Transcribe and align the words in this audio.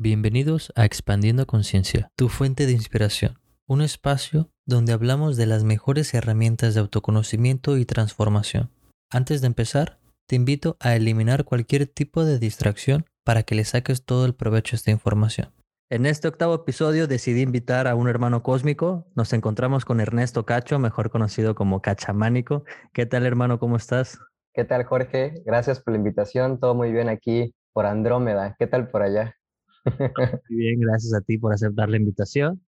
Bienvenidos 0.00 0.72
a 0.76 0.84
Expandiendo 0.84 1.44
Conciencia, 1.48 2.12
tu 2.14 2.28
fuente 2.28 2.66
de 2.66 2.72
inspiración, 2.72 3.40
un 3.66 3.82
espacio 3.82 4.48
donde 4.64 4.92
hablamos 4.92 5.36
de 5.36 5.46
las 5.46 5.64
mejores 5.64 6.14
herramientas 6.14 6.74
de 6.74 6.80
autoconocimiento 6.80 7.76
y 7.76 7.84
transformación. 7.84 8.70
Antes 9.10 9.40
de 9.40 9.48
empezar, 9.48 9.98
te 10.28 10.36
invito 10.36 10.76
a 10.78 10.94
eliminar 10.94 11.44
cualquier 11.44 11.88
tipo 11.88 12.24
de 12.24 12.38
distracción 12.38 13.06
para 13.24 13.42
que 13.42 13.56
le 13.56 13.64
saques 13.64 14.04
todo 14.04 14.24
el 14.24 14.36
provecho 14.36 14.76
a 14.76 14.78
esta 14.78 14.92
información. 14.92 15.52
En 15.90 16.06
este 16.06 16.28
octavo 16.28 16.54
episodio 16.54 17.08
decidí 17.08 17.42
invitar 17.42 17.88
a 17.88 17.96
un 17.96 18.08
hermano 18.08 18.44
cósmico. 18.44 19.08
Nos 19.16 19.32
encontramos 19.32 19.84
con 19.84 19.98
Ernesto 19.98 20.46
Cacho, 20.46 20.78
mejor 20.78 21.10
conocido 21.10 21.56
como 21.56 21.82
Cachamánico. 21.82 22.62
¿Qué 22.92 23.04
tal 23.04 23.26
hermano? 23.26 23.58
¿Cómo 23.58 23.74
estás? 23.74 24.20
¿Qué 24.54 24.62
tal 24.62 24.84
Jorge? 24.84 25.42
Gracias 25.44 25.80
por 25.80 25.92
la 25.92 25.98
invitación. 25.98 26.60
Todo 26.60 26.76
muy 26.76 26.92
bien 26.92 27.08
aquí 27.08 27.52
por 27.72 27.84
Andrómeda. 27.84 28.54
¿Qué 28.60 28.68
tal 28.68 28.90
por 28.90 29.02
allá? 29.02 29.34
Muy 30.48 30.58
bien, 30.58 30.80
gracias 30.80 31.14
a 31.14 31.20
ti 31.20 31.38
por 31.38 31.52
aceptar 31.52 31.88
la 31.88 31.96
invitación. 31.96 32.62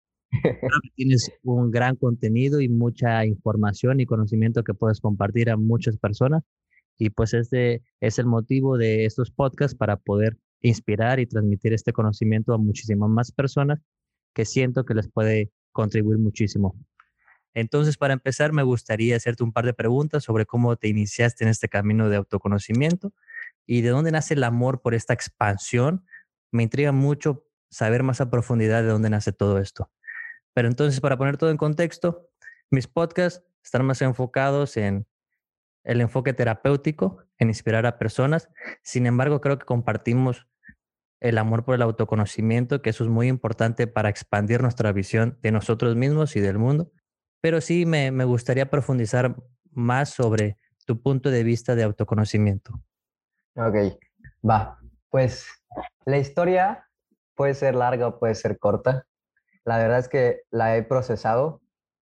Tienes 0.94 1.30
un 1.42 1.70
gran 1.70 1.96
contenido 1.96 2.60
y 2.60 2.68
mucha 2.68 3.24
información 3.24 4.00
y 4.00 4.06
conocimiento 4.06 4.62
que 4.62 4.74
puedes 4.74 5.00
compartir 5.00 5.50
a 5.50 5.56
muchas 5.56 5.96
personas. 5.96 6.42
Y 6.98 7.10
pues 7.10 7.34
este 7.34 7.82
es 8.00 8.18
el 8.18 8.26
motivo 8.26 8.76
de 8.76 9.06
estos 9.06 9.30
podcasts 9.30 9.76
para 9.76 9.96
poder 9.96 10.36
inspirar 10.60 11.18
y 11.18 11.26
transmitir 11.26 11.72
este 11.72 11.92
conocimiento 11.92 12.52
a 12.52 12.58
muchísimas 12.58 13.08
más 13.08 13.32
personas 13.32 13.80
que 14.34 14.44
siento 14.44 14.84
que 14.84 14.94
les 14.94 15.08
puede 15.08 15.50
contribuir 15.72 16.18
muchísimo. 16.18 16.76
Entonces, 17.54 17.96
para 17.96 18.12
empezar, 18.12 18.52
me 18.52 18.62
gustaría 18.62 19.16
hacerte 19.16 19.42
un 19.42 19.52
par 19.52 19.64
de 19.64 19.74
preguntas 19.74 20.22
sobre 20.22 20.46
cómo 20.46 20.76
te 20.76 20.88
iniciaste 20.88 21.44
en 21.44 21.50
este 21.50 21.68
camino 21.68 22.08
de 22.08 22.16
autoconocimiento 22.16 23.12
y 23.66 23.80
de 23.80 23.88
dónde 23.88 24.12
nace 24.12 24.34
el 24.34 24.44
amor 24.44 24.82
por 24.82 24.94
esta 24.94 25.14
expansión 25.14 26.04
me 26.50 26.62
intriga 26.62 26.92
mucho 26.92 27.46
saber 27.70 28.02
más 28.02 28.20
a 28.20 28.30
profundidad 28.30 28.82
de 28.82 28.88
dónde 28.88 29.10
nace 29.10 29.32
todo 29.32 29.58
esto. 29.58 29.90
Pero 30.52 30.68
entonces, 30.68 31.00
para 31.00 31.16
poner 31.16 31.36
todo 31.36 31.50
en 31.50 31.56
contexto, 31.56 32.28
mis 32.70 32.86
podcasts 32.86 33.44
están 33.62 33.84
más 33.84 34.02
enfocados 34.02 34.76
en 34.76 35.06
el 35.84 36.00
enfoque 36.00 36.32
terapéutico, 36.32 37.24
en 37.38 37.48
inspirar 37.48 37.86
a 37.86 37.98
personas. 37.98 38.48
Sin 38.82 39.06
embargo, 39.06 39.40
creo 39.40 39.58
que 39.58 39.66
compartimos 39.66 40.46
el 41.20 41.38
amor 41.38 41.64
por 41.64 41.74
el 41.74 41.82
autoconocimiento, 41.82 42.82
que 42.82 42.90
eso 42.90 43.04
es 43.04 43.10
muy 43.10 43.28
importante 43.28 43.86
para 43.86 44.08
expandir 44.08 44.62
nuestra 44.62 44.92
visión 44.92 45.38
de 45.42 45.52
nosotros 45.52 45.96
mismos 45.96 46.34
y 46.36 46.40
del 46.40 46.58
mundo. 46.58 46.90
Pero 47.40 47.60
sí 47.60 47.86
me, 47.86 48.10
gustaría 48.24 48.70
profundizar 48.70 49.36
más 49.70 50.10
sobre 50.10 50.58
tu 50.86 51.00
punto 51.00 51.30
de 51.30 51.44
vista 51.44 51.74
de 51.74 51.84
autoconocimiento. 51.84 52.82
Ok, 53.54 53.98
va. 54.48 54.78
Pues 55.10 55.46
la 56.04 56.18
historia 56.18 56.86
puede 57.34 57.54
ser 57.54 57.74
larga 57.74 58.08
o 58.08 58.18
puede 58.18 58.34
ser 58.34 58.58
corta. 58.58 59.06
La 59.64 59.78
verdad 59.78 59.98
es 59.98 60.08
que 60.08 60.42
la 60.50 60.76
he 60.76 60.82
procesado 60.82 61.60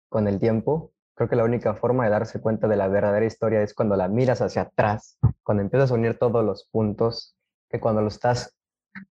con 0.09 0.27
el 0.27 0.39
tiempo. 0.39 0.91
Creo 1.15 1.29
que 1.29 1.35
la 1.35 1.43
única 1.43 1.75
forma 1.75 2.03
de 2.05 2.11
darse 2.11 2.39
cuenta 2.39 2.67
de 2.67 2.75
la 2.75 2.87
verdadera 2.87 3.25
historia 3.25 3.61
es 3.61 3.73
cuando 3.73 3.95
la 3.95 4.07
miras 4.07 4.41
hacia 4.41 4.63
atrás, 4.63 5.17
cuando 5.43 5.63
empiezas 5.63 5.91
a 5.91 5.95
unir 5.95 6.17
todos 6.17 6.45
los 6.45 6.67
puntos, 6.71 7.35
que 7.69 7.79
cuando 7.79 8.01
lo 8.01 8.07
estás 8.07 8.55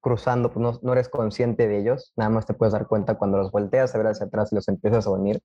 cruzando 0.00 0.52
pues 0.52 0.80
no, 0.82 0.92
eres 0.92 1.08
consciente 1.08 1.68
de 1.68 1.78
ellos, 1.78 2.12
nada 2.16 2.30
más 2.30 2.46
te 2.46 2.54
puedes 2.54 2.72
dar 2.72 2.86
cuenta 2.86 3.16
cuando 3.16 3.38
los 3.38 3.52
volteas 3.52 3.94
a 3.94 3.98
ver 3.98 4.08
hacia 4.08 4.26
atrás 4.26 4.52
y 4.52 4.56
los 4.56 4.68
empiezas 4.68 5.06
a 5.06 5.10
unir. 5.10 5.40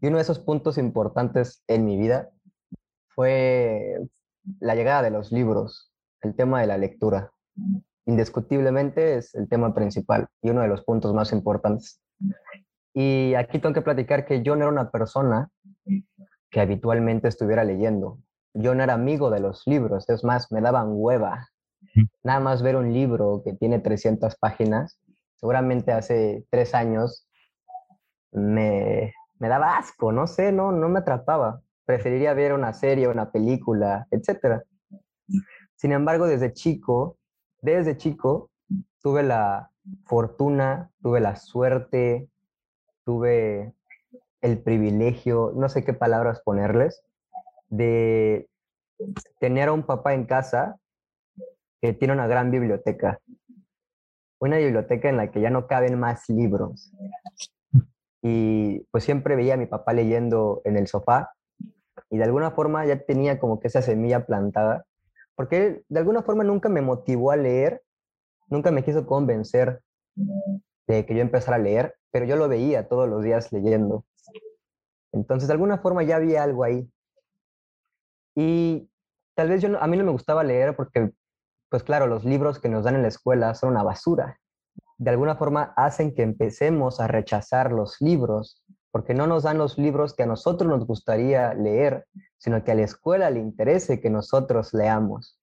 Y 0.00 0.08
uno 0.08 0.16
de 0.16 0.22
esos 0.22 0.38
puntos 0.38 0.78
importantes 0.78 1.62
en 1.66 1.84
mi 1.84 1.96
vida 1.96 2.30
fue 3.08 3.98
la 4.58 4.74
llegada 4.74 5.02
de 5.02 5.10
los 5.10 5.32
libros, 5.32 5.92
el 6.22 6.34
tema 6.34 6.60
de 6.60 6.66
la 6.66 6.78
lectura 6.78 7.32
indiscutiblemente 8.06 9.16
es 9.16 9.34
el 9.34 9.48
tema 9.48 9.74
principal 9.74 10.28
y 10.42 10.50
uno 10.50 10.62
de 10.62 10.68
los 10.68 10.84
puntos 10.84 11.14
más 11.14 11.32
importantes. 11.32 12.00
Y 12.92 13.34
aquí 13.34 13.58
tengo 13.58 13.74
que 13.74 13.82
platicar 13.82 14.26
que 14.26 14.42
yo 14.42 14.56
no 14.56 14.62
era 14.62 14.72
una 14.72 14.90
persona 14.90 15.48
que 16.50 16.60
habitualmente 16.60 17.28
estuviera 17.28 17.64
leyendo. 17.64 18.18
Yo 18.54 18.74
no 18.74 18.82
era 18.82 18.94
amigo 18.94 19.30
de 19.30 19.40
los 19.40 19.62
libros, 19.66 20.08
es 20.08 20.24
más, 20.24 20.50
me 20.50 20.60
daban 20.60 20.88
hueva. 20.90 21.48
Nada 22.22 22.40
más 22.40 22.62
ver 22.62 22.76
un 22.76 22.92
libro 22.92 23.42
que 23.44 23.52
tiene 23.52 23.78
300 23.78 24.36
páginas, 24.36 24.98
seguramente 25.36 25.92
hace 25.92 26.44
tres 26.50 26.74
años 26.74 27.26
me, 28.32 29.12
me 29.38 29.48
daba 29.48 29.78
asco, 29.78 30.12
no 30.12 30.26
sé, 30.26 30.52
no, 30.52 30.72
no 30.72 30.88
me 30.88 31.00
atrapaba. 31.00 31.62
Preferiría 31.86 32.34
ver 32.34 32.52
una 32.52 32.72
serie, 32.72 33.08
una 33.08 33.30
película, 33.32 34.06
etc. 34.10 34.62
Sin 35.76 35.92
embargo, 35.92 36.26
desde 36.26 36.52
chico 36.52 37.16
desde 37.62 37.96
chico 37.96 38.50
tuve 39.02 39.22
la 39.22 39.70
fortuna, 40.04 40.90
tuve 41.02 41.20
la 41.20 41.36
suerte, 41.36 42.28
tuve 43.04 43.72
el 44.40 44.58
privilegio, 44.58 45.52
no 45.54 45.68
sé 45.68 45.84
qué 45.84 45.92
palabras 45.92 46.40
ponerles, 46.44 47.02
de 47.68 48.48
tener 49.38 49.68
a 49.68 49.72
un 49.72 49.84
papá 49.84 50.14
en 50.14 50.24
casa 50.24 50.76
que 51.80 51.92
tiene 51.92 52.14
una 52.14 52.26
gran 52.26 52.50
biblioteca. 52.50 53.20
Una 54.38 54.58
biblioteca 54.58 55.08
en 55.08 55.16
la 55.16 55.30
que 55.30 55.40
ya 55.40 55.50
no 55.50 55.66
caben 55.66 55.98
más 55.98 56.28
libros. 56.28 56.92
Y 58.22 58.80
pues 58.90 59.04
siempre 59.04 59.36
veía 59.36 59.54
a 59.54 59.58
mi 59.58 59.66
papá 59.66 59.92
leyendo 59.92 60.60
en 60.64 60.76
el 60.76 60.86
sofá 60.86 61.32
y 62.10 62.18
de 62.18 62.24
alguna 62.24 62.50
forma 62.50 62.84
ya 62.84 62.98
tenía 62.98 63.38
como 63.38 63.60
que 63.60 63.68
esa 63.68 63.82
semilla 63.82 64.26
plantada 64.26 64.84
porque 65.40 65.84
de 65.88 65.98
alguna 65.98 66.22
forma 66.22 66.44
nunca 66.44 66.68
me 66.68 66.82
motivó 66.82 67.30
a 67.30 67.36
leer, 67.36 67.82
nunca 68.48 68.70
me 68.70 68.84
quiso 68.84 69.06
convencer 69.06 69.80
de 70.86 71.06
que 71.06 71.14
yo 71.14 71.22
empezara 71.22 71.56
a 71.56 71.60
leer, 71.60 71.96
pero 72.10 72.26
yo 72.26 72.36
lo 72.36 72.46
veía 72.46 72.88
todos 72.88 73.08
los 73.08 73.24
días 73.24 73.50
leyendo. 73.50 74.04
Entonces, 75.14 75.48
de 75.48 75.54
alguna 75.54 75.78
forma 75.78 76.02
ya 76.02 76.16
había 76.16 76.42
algo 76.42 76.62
ahí. 76.62 76.92
Y 78.36 78.90
tal 79.34 79.48
vez 79.48 79.62
yo 79.62 79.82
a 79.82 79.86
mí 79.86 79.96
no 79.96 80.04
me 80.04 80.12
gustaba 80.12 80.44
leer 80.44 80.76
porque, 80.76 81.10
pues 81.70 81.82
claro, 81.84 82.06
los 82.06 82.26
libros 82.26 82.58
que 82.60 82.68
nos 82.68 82.84
dan 82.84 82.96
en 82.96 83.02
la 83.02 83.08
escuela 83.08 83.54
son 83.54 83.70
una 83.70 83.82
basura. 83.82 84.38
De 84.98 85.08
alguna 85.08 85.36
forma 85.36 85.72
hacen 85.74 86.14
que 86.14 86.20
empecemos 86.20 87.00
a 87.00 87.06
rechazar 87.06 87.72
los 87.72 87.96
libros 88.02 88.62
porque 88.90 89.14
no 89.14 89.26
nos 89.26 89.44
dan 89.44 89.58
los 89.58 89.78
libros 89.78 90.14
que 90.14 90.24
a 90.24 90.26
nosotros 90.26 90.68
nos 90.68 90.86
gustaría 90.86 91.54
leer, 91.54 92.06
sino 92.38 92.64
que 92.64 92.72
a 92.72 92.74
la 92.74 92.82
escuela 92.82 93.30
le 93.30 93.40
interese 93.40 94.00
que 94.00 94.10
nosotros 94.10 94.72
leamos. 94.74 95.38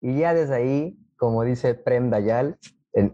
Y 0.00 0.18
ya 0.18 0.34
desde 0.34 0.56
ahí, 0.56 0.98
como 1.16 1.42
dice 1.42 1.74
Prem 1.74 2.10
Dayal, 2.10 2.58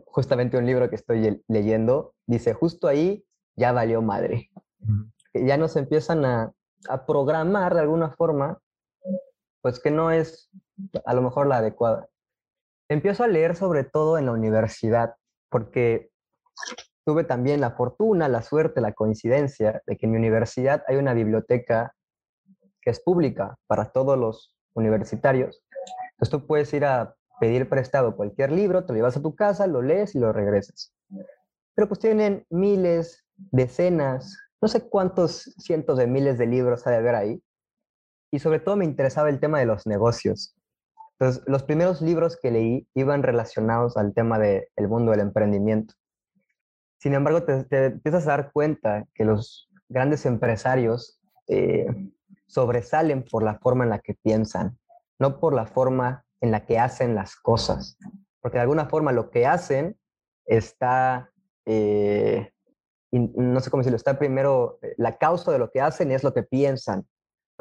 justamente 0.06 0.56
un 0.56 0.66
libro 0.66 0.88
que 0.90 0.96
estoy 0.96 1.42
leyendo, 1.48 2.14
dice, 2.26 2.54
justo 2.54 2.88
ahí 2.88 3.24
ya 3.56 3.72
valió 3.72 4.02
madre. 4.02 4.50
Ya 5.34 5.56
nos 5.56 5.76
empiezan 5.76 6.24
a, 6.24 6.52
a 6.88 7.06
programar 7.06 7.74
de 7.74 7.80
alguna 7.80 8.10
forma, 8.10 8.58
pues 9.60 9.80
que 9.80 9.90
no 9.90 10.10
es 10.10 10.50
a 11.04 11.14
lo 11.14 11.22
mejor 11.22 11.46
la 11.46 11.58
adecuada. 11.58 12.08
Empiezo 12.88 13.24
a 13.24 13.28
leer 13.28 13.56
sobre 13.56 13.84
todo 13.84 14.18
en 14.18 14.26
la 14.26 14.32
universidad, 14.32 15.14
porque 15.48 16.10
tuve 17.04 17.24
también 17.24 17.60
la 17.60 17.72
fortuna, 17.72 18.28
la 18.28 18.42
suerte, 18.42 18.80
la 18.80 18.92
coincidencia 18.92 19.82
de 19.86 19.96
que 19.96 20.06
en 20.06 20.12
mi 20.12 20.18
universidad 20.18 20.82
hay 20.86 20.96
una 20.96 21.14
biblioteca 21.14 21.94
que 22.80 22.90
es 22.90 23.00
pública 23.00 23.56
para 23.66 23.92
todos 23.92 24.18
los 24.18 24.54
universitarios. 24.74 25.62
Entonces 26.12 26.30
tú 26.30 26.46
puedes 26.46 26.72
ir 26.74 26.84
a 26.84 27.14
pedir 27.40 27.68
prestado 27.68 28.16
cualquier 28.16 28.52
libro, 28.52 28.84
te 28.84 28.92
lo 28.92 28.98
llevas 28.98 29.16
a 29.16 29.22
tu 29.22 29.34
casa, 29.34 29.66
lo 29.66 29.82
lees 29.82 30.14
y 30.14 30.18
lo 30.18 30.32
regresas. 30.32 30.92
Pero 31.74 31.88
pues 31.88 32.00
tienen 32.00 32.46
miles, 32.50 33.24
decenas, 33.36 34.38
no 34.60 34.68
sé 34.68 34.88
cuántos 34.88 35.54
cientos 35.58 35.98
de 35.98 36.06
miles 36.06 36.38
de 36.38 36.46
libros 36.46 36.86
hay 36.86 36.92
de 36.92 36.98
haber 36.98 37.14
ahí. 37.16 37.42
Y 38.30 38.38
sobre 38.38 38.60
todo 38.60 38.76
me 38.76 38.84
interesaba 38.84 39.28
el 39.28 39.40
tema 39.40 39.58
de 39.58 39.66
los 39.66 39.86
negocios. 39.86 40.54
Entonces, 41.18 41.42
los 41.46 41.62
primeros 41.64 42.00
libros 42.00 42.38
que 42.40 42.50
leí 42.50 42.88
iban 42.94 43.22
relacionados 43.22 43.96
al 43.96 44.14
tema 44.14 44.38
del 44.38 44.88
mundo 44.88 45.10
del 45.10 45.20
emprendimiento. 45.20 45.94
Sin 47.02 47.14
embargo, 47.14 47.42
te, 47.42 47.86
empiezas 47.86 48.28
a 48.28 48.36
dar 48.36 48.52
cuenta 48.52 49.08
que 49.12 49.24
los 49.24 49.68
grandes 49.88 50.24
empresarios 50.24 51.20
eh, 51.48 51.84
sobresalen 52.46 53.24
por 53.24 53.42
la 53.42 53.58
forma 53.58 53.82
en 53.82 53.90
la 53.90 53.98
que 53.98 54.14
piensan, 54.14 54.78
no 55.18 55.40
por 55.40 55.52
la 55.52 55.66
forma 55.66 56.24
en 56.40 56.52
la 56.52 56.64
que 56.64 56.78
hacen 56.78 57.16
las 57.16 57.34
cosas. 57.34 57.98
Porque 58.40 58.58
de 58.58 58.62
alguna 58.62 58.86
forma 58.86 59.10
lo 59.10 59.30
que 59.30 59.46
hacen 59.46 59.98
está, 60.44 61.32
eh, 61.66 62.52
no 63.10 63.58
sé 63.58 63.68
cómo 63.68 63.80
decirlo, 63.80 63.96
está 63.96 64.16
primero, 64.16 64.78
eh, 64.82 64.94
la 64.96 65.18
causa 65.18 65.50
de 65.50 65.58
lo 65.58 65.72
que 65.72 65.80
hacen 65.80 66.12
es 66.12 66.22
lo 66.22 66.32
que 66.32 66.44
piensan. 66.44 67.04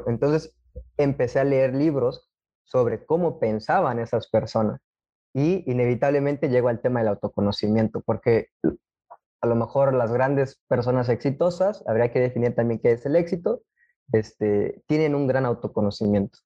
Entonces 0.06 0.54
empecé 0.96 1.40
a 1.40 1.44
leer 1.44 1.74
libros 1.74 2.30
sobre 2.62 3.04
cómo 3.04 3.40
pensaban 3.40 3.98
esas 3.98 4.28
personas 4.28 4.80
y 5.34 5.68
inevitablemente 5.68 6.48
llego 6.48 6.68
al 6.68 6.80
tema 6.80 7.00
del 7.00 7.08
autoconocimiento, 7.08 8.02
porque 8.02 8.50
a 9.42 9.46
lo 9.48 9.56
mejor 9.56 9.92
las 9.92 10.12
grandes 10.12 10.60
personas 10.68 11.08
exitosas, 11.08 11.82
habría 11.86 12.12
que 12.12 12.20
definir 12.20 12.54
también 12.54 12.80
qué 12.80 12.92
es 12.92 13.04
el 13.04 13.16
éxito, 13.16 13.62
este, 14.12 14.82
tienen 14.86 15.16
un 15.16 15.26
gran 15.26 15.44
autoconocimiento. 15.46 16.38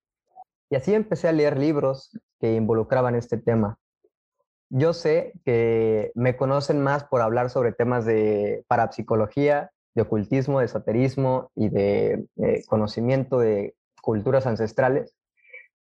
Y 0.71 0.77
así 0.77 0.95
empecé 0.95 1.29
a 1.29 1.33
leer 1.33 1.59
libros 1.59 2.19
que 2.41 2.55
involucraban 2.55 3.15
este 3.15 3.39
tema. 3.39 3.79
yo 4.69 4.93
sé 4.95 5.33
que 5.45 6.11
me 6.17 6.37
conocen 6.37 6.83
más 6.83 7.05
por 7.05 7.21
hablar 7.21 7.51
sobre 7.51 7.73
temas 7.73 8.05
de 8.05 8.65
parapsicología, 8.67 9.71
de 9.95 10.03
ocultismo, 10.03 10.59
de 10.59 10.67
esoterismo 10.67 11.53
y 11.55 11.69
de 11.69 12.27
eh, 12.37 12.65
conocimiento 12.67 13.39
de 13.39 13.77
culturas 14.03 14.47
ancestrales. 14.47 15.15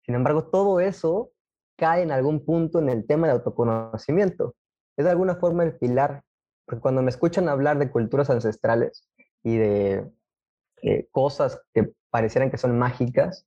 Sin 0.05 0.15
embargo, 0.15 0.45
todo 0.45 0.79
eso 0.79 1.31
cae 1.77 2.03
en 2.03 2.13
algún 2.13 2.45
punto 2.45 2.79
en 2.79 2.89
el 2.89 3.07
tema 3.07 3.27
de 3.27 3.33
autoconocimiento. 3.33 4.55
Es 4.97 5.05
de 5.05 5.11
alguna 5.11 5.35
forma 5.35 5.65
el 5.65 5.77
pilar, 5.77 6.23
porque 6.67 6.81
cuando 6.81 7.03
me 7.03 7.11
escuchan 7.11 7.49
hablar 7.49 7.79
de 7.79 7.91
culturas 7.91 8.29
ancestrales 8.29 9.09
y 9.43 9.57
de 9.57 10.11
eh, 10.83 11.09
cosas 11.13 11.63
que 11.73 11.93
parecieran 12.11 12.51
que 12.51 12.59
son 12.59 12.79
mágicas, 12.79 13.47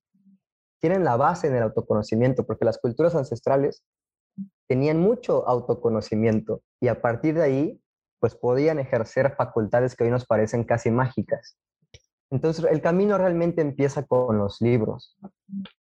tienen 0.80 1.04
la 1.04 1.16
base 1.16 1.48
en 1.48 1.54
el 1.54 1.62
autoconocimiento, 1.62 2.46
porque 2.46 2.64
las 2.64 2.78
culturas 2.78 3.14
ancestrales 3.14 3.84
tenían 4.66 4.98
mucho 4.98 5.46
autoconocimiento 5.46 6.62
y 6.80 6.88
a 6.88 7.02
partir 7.02 7.34
de 7.34 7.42
ahí, 7.42 7.80
pues 8.18 8.34
podían 8.34 8.78
ejercer 8.78 9.34
facultades 9.36 9.94
que 9.94 10.04
hoy 10.04 10.10
nos 10.10 10.26
parecen 10.26 10.64
casi 10.64 10.90
mágicas. 10.90 11.56
Entonces, 12.30 12.64
el 12.70 12.80
camino 12.80 13.18
realmente 13.18 13.60
empieza 13.60 14.04
con 14.04 14.38
los 14.38 14.60
libros. 14.60 15.18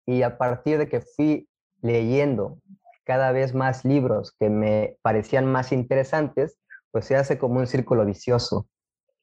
Y 0.07 0.23
a 0.23 0.39
partir 0.39 0.79
de 0.79 0.89
que 0.89 1.01
fui 1.01 1.49
leyendo 1.83 2.59
cada 3.05 3.33
vez 3.33 3.55
más 3.55 3.85
libros 3.85 4.35
que 4.39 4.49
me 4.49 4.97
parecían 5.03 5.51
más 5.51 5.73
interesantes, 5.73 6.59
pues 6.91 7.05
se 7.05 7.17
hace 7.17 7.39
como 7.39 7.59
un 7.61 7.67
círculo 7.67 8.05
vicioso, 8.05 8.67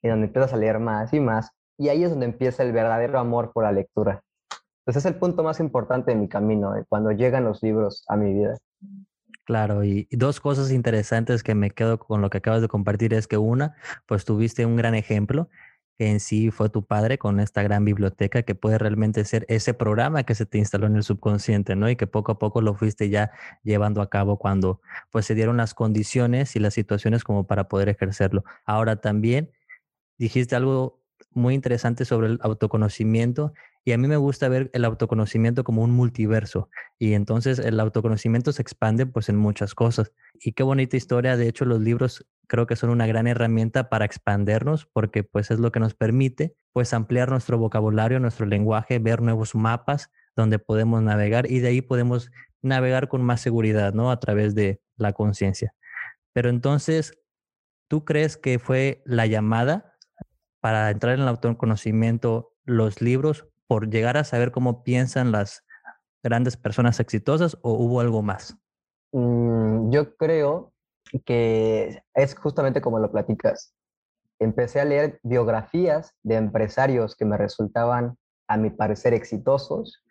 en 0.02 0.12
donde 0.12 0.28
empiezas 0.28 0.54
a 0.54 0.58
leer 0.58 0.80
más 0.80 1.14
y 1.14 1.20
más, 1.20 1.52
y 1.78 1.90
ahí 1.90 2.04
es 2.04 2.10
donde 2.10 2.26
empieza 2.26 2.64
el 2.64 2.72
verdadero 2.72 3.20
amor 3.20 3.52
por 3.54 3.64
la 3.64 3.72
lectura. 3.72 4.22
Entonces 4.86 5.06
es 5.06 5.12
el 5.14 5.20
punto 5.20 5.44
más 5.44 5.60
importante 5.60 6.12
de 6.12 6.18
mi 6.18 6.28
camino, 6.28 6.76
eh, 6.76 6.84
cuando 6.90 7.12
llegan 7.12 7.46
los 7.46 7.64
libros 7.64 8.04
a 8.08 8.18
mi 8.18 8.34
vida. 8.34 8.58
Claro, 9.46 9.84
y, 9.84 10.08
dos 10.12 10.40
cosas 10.40 10.72
interesantes 10.72 11.44
que 11.44 11.56
me 11.56 11.72
quedo 11.72 12.00
con 12.00 12.22
lo 12.22 12.30
que 12.30 12.38
acabas 12.38 12.62
de 12.62 12.68
compartir 12.68 13.14
es 13.14 13.28
que 13.28 13.38
una, 13.38 13.76
pues 14.06 14.24
tuviste 14.26 14.66
un 14.66 14.76
gran 14.76 14.96
ejemplo 14.96 15.50
que 15.98 16.10
en 16.10 16.20
sí 16.20 16.52
fue 16.52 16.70
tu 16.70 16.86
padre 16.86 17.18
con 17.18 17.40
esta 17.40 17.64
gran 17.64 17.86
biblioteca 17.86 18.44
que 18.44 18.56
puede 18.56 18.78
realmente 18.78 19.24
ser 19.26 19.46
ese 19.48 19.74
programa 19.74 20.24
que 20.24 20.36
se 20.36 20.46
te 20.46 20.58
instaló 20.58 20.88
en 20.88 20.96
el 20.96 21.04
subconsciente, 21.04 21.76
¿no? 21.76 21.90
Y 21.90 21.96
que 21.96 22.08
poco 22.08 22.32
a 22.34 22.40
poco 22.40 22.62
lo 22.62 22.74
fuiste 22.76 23.10
ya 23.10 23.32
llevando 23.64 24.02
a 24.02 24.10
cabo 24.10 24.38
cuando 24.38 24.82
pues 25.12 25.26
se 25.26 25.36
dieron 25.36 25.58
las 25.58 25.74
condiciones 25.74 26.56
y 26.56 26.60
las 26.60 26.74
situaciones 26.74 27.24
como 27.24 27.46
para 27.46 27.68
poder 27.68 27.90
ejercerlo. 27.90 28.44
Ahora 28.66 28.98
también 28.98 29.52
dijiste 30.18 30.56
algo 30.56 31.02
muy 31.32 31.54
interesante 31.54 32.06
sobre 32.06 32.28
el 32.28 32.40
autoconocimiento 32.42 33.54
y 33.86 33.92
a 33.92 33.98
mí 33.98 34.08
me 34.08 34.18
gusta 34.18 34.48
ver 34.48 34.70
el 34.74 34.86
autoconocimiento 34.86 35.64
como 35.64 35.84
un 35.84 35.92
multiverso. 35.92 36.70
Y 37.00 37.14
entonces 37.14 37.60
el 37.60 37.80
autoconocimiento 37.80 38.52
se 38.52 38.62
expande 38.62 39.06
pues 39.06 39.30
en 39.30 39.36
muchas 39.36 39.76
cosas. 39.76 40.14
Y 40.40 40.54
qué 40.54 40.64
bonita 40.64 40.96
historia. 40.96 41.36
De 41.36 41.48
hecho, 41.48 41.66
los 41.66 41.82
libros 41.82 42.26
creo 42.48 42.68
que 42.68 42.76
son 42.76 42.90
una 42.90 43.08
gran 43.08 43.28
herramienta 43.28 43.90
para 43.90 44.06
expandernos 44.06 44.86
porque 44.86 45.24
pues 45.24 45.52
es 45.52 45.60
lo 45.60 45.72
que 45.72 45.80
nos 45.80 45.94
permite 45.96 46.56
pues 46.72 46.94
ampliar 46.94 47.30
nuestro 47.30 47.58
vocabulario, 47.58 48.20
nuestro 48.20 48.46
lenguaje, 48.46 49.00
ver 49.00 49.22
nuevos 49.22 49.56
mapas 49.56 50.12
donde 50.36 50.60
podemos 50.60 51.02
navegar 51.02 51.50
y 51.50 51.60
de 51.60 51.70
ahí 51.70 51.82
podemos 51.82 52.32
navegar 52.62 53.08
con 53.08 53.22
más 53.22 53.42
seguridad, 53.42 53.94
¿no? 53.94 54.10
A 54.10 54.20
través 54.20 54.56
de 54.56 54.82
la 54.98 55.14
conciencia. 55.14 55.74
Pero 56.34 56.50
entonces, 56.50 57.20
¿tú 57.88 58.06
crees 58.06 58.38
que 58.38 58.58
fue 58.58 59.04
la 59.06 59.28
llamada 59.28 59.96
para 60.60 60.90
entrar 60.90 61.16
en 61.16 61.22
el 61.22 61.28
autoconocimiento 61.28 62.54
los 62.66 63.02
libros 63.02 63.48
por 63.68 63.90
llegar 63.90 64.18
a 64.18 64.24
saber 64.24 64.52
cómo 64.52 64.84
piensan 64.84 65.32
las 65.32 65.64
grandes 66.24 66.58
personas 66.58 67.00
exitosas 67.00 67.58
o 67.62 67.74
hubo 67.74 68.00
algo 68.00 68.22
más? 68.22 68.58
Mm, 69.12 69.92
yo 69.92 70.16
creo 70.16 70.73
que 71.22 72.04
es 72.14 72.36
justamente 72.36 72.82
como 72.82 73.00
lo 73.00 73.12
platicas. 73.12 73.74
Empecé 74.40 74.82
a 74.82 74.86
leer 74.86 75.20
biografías 75.24 76.14
de 76.24 76.36
empresarios 76.36 77.16
que 77.16 77.26
me 77.26 77.38
resultaban, 77.38 78.18
a 78.48 78.58
mi 78.58 78.70
parecer, 78.70 79.14
exitosos 79.14 80.04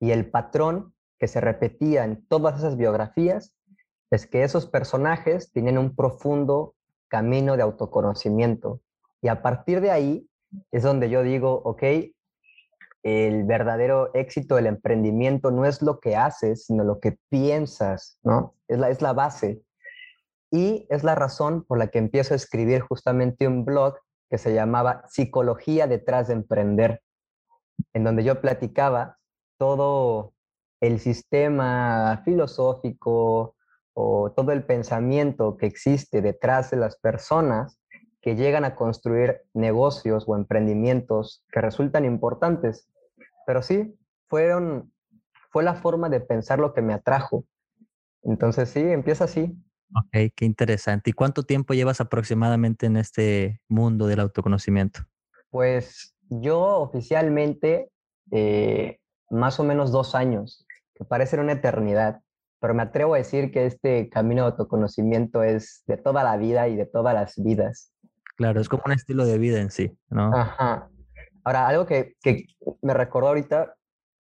y 0.00 0.10
el 0.10 0.30
patrón 0.30 0.94
que 1.18 1.28
se 1.28 1.40
repetía 1.40 2.04
en 2.04 2.26
todas 2.26 2.58
esas 2.58 2.76
biografías 2.76 3.54
es 4.10 4.26
que 4.26 4.44
esos 4.44 4.66
personajes 4.66 5.50
tienen 5.52 5.78
un 5.78 5.94
profundo 5.94 6.74
camino 7.08 7.56
de 7.56 7.62
autoconocimiento. 7.62 8.80
Y 9.22 9.28
a 9.28 9.42
partir 9.42 9.80
de 9.80 9.90
ahí 9.90 10.28
es 10.70 10.82
donde 10.82 11.08
yo 11.08 11.22
digo, 11.22 11.62
ok, 11.64 11.82
el 13.02 13.44
verdadero 13.44 14.12
éxito 14.14 14.56
del 14.56 14.66
emprendimiento 14.66 15.50
no 15.50 15.64
es 15.64 15.80
lo 15.80 16.00
que 16.00 16.16
haces, 16.16 16.66
sino 16.66 16.84
lo 16.84 17.00
que 17.00 17.18
piensas, 17.28 18.18
¿no? 18.22 18.54
Es 18.68 18.78
la, 18.78 18.90
es 18.90 19.00
la 19.00 19.12
base. 19.12 19.62
Y 20.50 20.86
es 20.90 21.04
la 21.04 21.14
razón 21.14 21.64
por 21.64 21.78
la 21.78 21.88
que 21.88 21.98
empiezo 21.98 22.34
a 22.34 22.36
escribir 22.36 22.80
justamente 22.80 23.46
un 23.46 23.64
blog 23.64 23.96
que 24.30 24.38
se 24.38 24.54
llamaba 24.54 25.04
Psicología 25.08 25.86
detrás 25.86 26.28
de 26.28 26.34
emprender, 26.34 27.02
en 27.92 28.04
donde 28.04 28.24
yo 28.24 28.40
platicaba 28.40 29.18
todo 29.58 30.32
el 30.80 31.00
sistema 31.00 32.22
filosófico 32.24 33.56
o 33.94 34.32
todo 34.32 34.52
el 34.52 34.64
pensamiento 34.64 35.56
que 35.56 35.66
existe 35.66 36.22
detrás 36.22 36.70
de 36.70 36.76
las 36.76 36.96
personas 36.98 37.80
que 38.20 38.36
llegan 38.36 38.64
a 38.64 38.74
construir 38.74 39.42
negocios 39.54 40.24
o 40.26 40.36
emprendimientos 40.36 41.44
que 41.50 41.60
resultan 41.60 42.04
importantes 42.04 42.88
pero 43.46 43.62
sí, 43.62 43.96
fueron, 44.28 44.92
fue 45.50 45.62
la 45.62 45.76
forma 45.76 46.10
de 46.10 46.20
pensar 46.20 46.58
lo 46.58 46.74
que 46.74 46.82
me 46.82 46.92
atrajo. 46.92 47.44
Entonces 48.22 48.68
sí, 48.68 48.80
empieza 48.80 49.24
así. 49.24 49.56
Ok, 49.94 50.32
qué 50.34 50.44
interesante. 50.44 51.10
¿Y 51.10 51.12
cuánto 51.12 51.44
tiempo 51.44 51.74
llevas 51.74 52.00
aproximadamente 52.00 52.86
en 52.86 52.96
este 52.96 53.60
mundo 53.68 54.06
del 54.06 54.20
autoconocimiento? 54.20 55.00
Pues 55.50 56.14
yo 56.28 56.60
oficialmente 56.60 57.90
eh, 58.32 58.98
más 59.30 59.60
o 59.60 59.64
menos 59.64 59.92
dos 59.92 60.14
años, 60.14 60.66
que 60.94 61.04
parece 61.04 61.38
una 61.38 61.52
eternidad, 61.52 62.20
pero 62.60 62.74
me 62.74 62.82
atrevo 62.82 63.14
a 63.14 63.18
decir 63.18 63.50
que 63.50 63.66
este 63.66 64.08
camino 64.08 64.42
de 64.42 64.50
autoconocimiento 64.50 65.42
es 65.42 65.82
de 65.86 65.96
toda 65.96 66.24
la 66.24 66.36
vida 66.36 66.68
y 66.68 66.76
de 66.76 66.86
todas 66.86 67.14
las 67.14 67.34
vidas. 67.36 67.92
Claro, 68.36 68.60
es 68.60 68.68
como 68.68 68.82
un 68.86 68.92
estilo 68.92 69.24
de 69.24 69.38
vida 69.38 69.60
en 69.60 69.70
sí, 69.70 69.96
¿no? 70.10 70.34
Ajá. 70.34 70.90
Ahora, 71.44 71.68
algo 71.68 71.86
que, 71.86 72.16
me 72.82 72.92
recordó 72.92 73.28
ahorita 73.28 73.74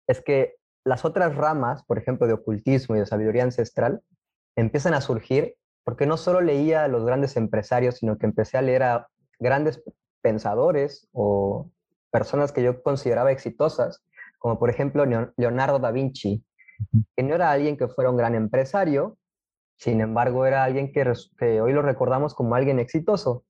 es 0.07 0.21
que 0.21 0.57
las 0.85 1.05
otras 1.05 1.35
ramas, 1.37 1.83
por 1.85 1.99
ejemplo, 1.99 2.27
de 2.27 2.35
ocultismo 2.35 2.97
y 2.97 2.99
de 2.99 3.07
sabiduría 3.07 3.45
ancestral, 3.45 4.03
empiezan 4.61 4.95
a 4.95 5.01
surgir 5.01 5.55
porque 5.85 6.07
no 6.07 6.17
solo 6.17 6.41
leía 6.41 6.85
a 6.85 6.89
los 6.89 7.05
grandes 7.05 7.37
empresarios, 7.37 7.97
sino 7.97 8.19
que 8.19 8.27
empecé 8.27 8.59
a 8.59 8.63
leer 8.63 8.83
a 8.83 9.09
grandes 9.39 9.83
pensadores 10.21 11.09
o 11.13 11.71
personas 12.11 12.53
que 12.53 12.63
yo 12.63 12.83
consideraba 12.83 13.33
exitosas, 13.33 14.03
como 14.39 14.59
por 14.59 14.71
ejemplo 14.71 15.07
Leonardo 15.37 15.79
da 15.79 15.91
Vinci, 15.91 16.45
que 17.17 17.23
no 17.23 17.35
era 17.35 17.51
alguien 17.51 17.77
que 17.77 17.89
fuera 17.89 18.11
un 18.11 18.17
gran 18.17 18.35
empresario, 18.35 19.17
sin 19.77 20.01
embargo 20.01 20.45
era 20.45 20.65
alguien 20.65 20.93
que, 20.93 21.11
que 21.39 21.61
hoy 21.61 21.73
lo 21.73 21.83
recordamos 21.83 22.35
como 22.35 22.55
alguien 22.55 22.79
exitoso. 22.79 23.45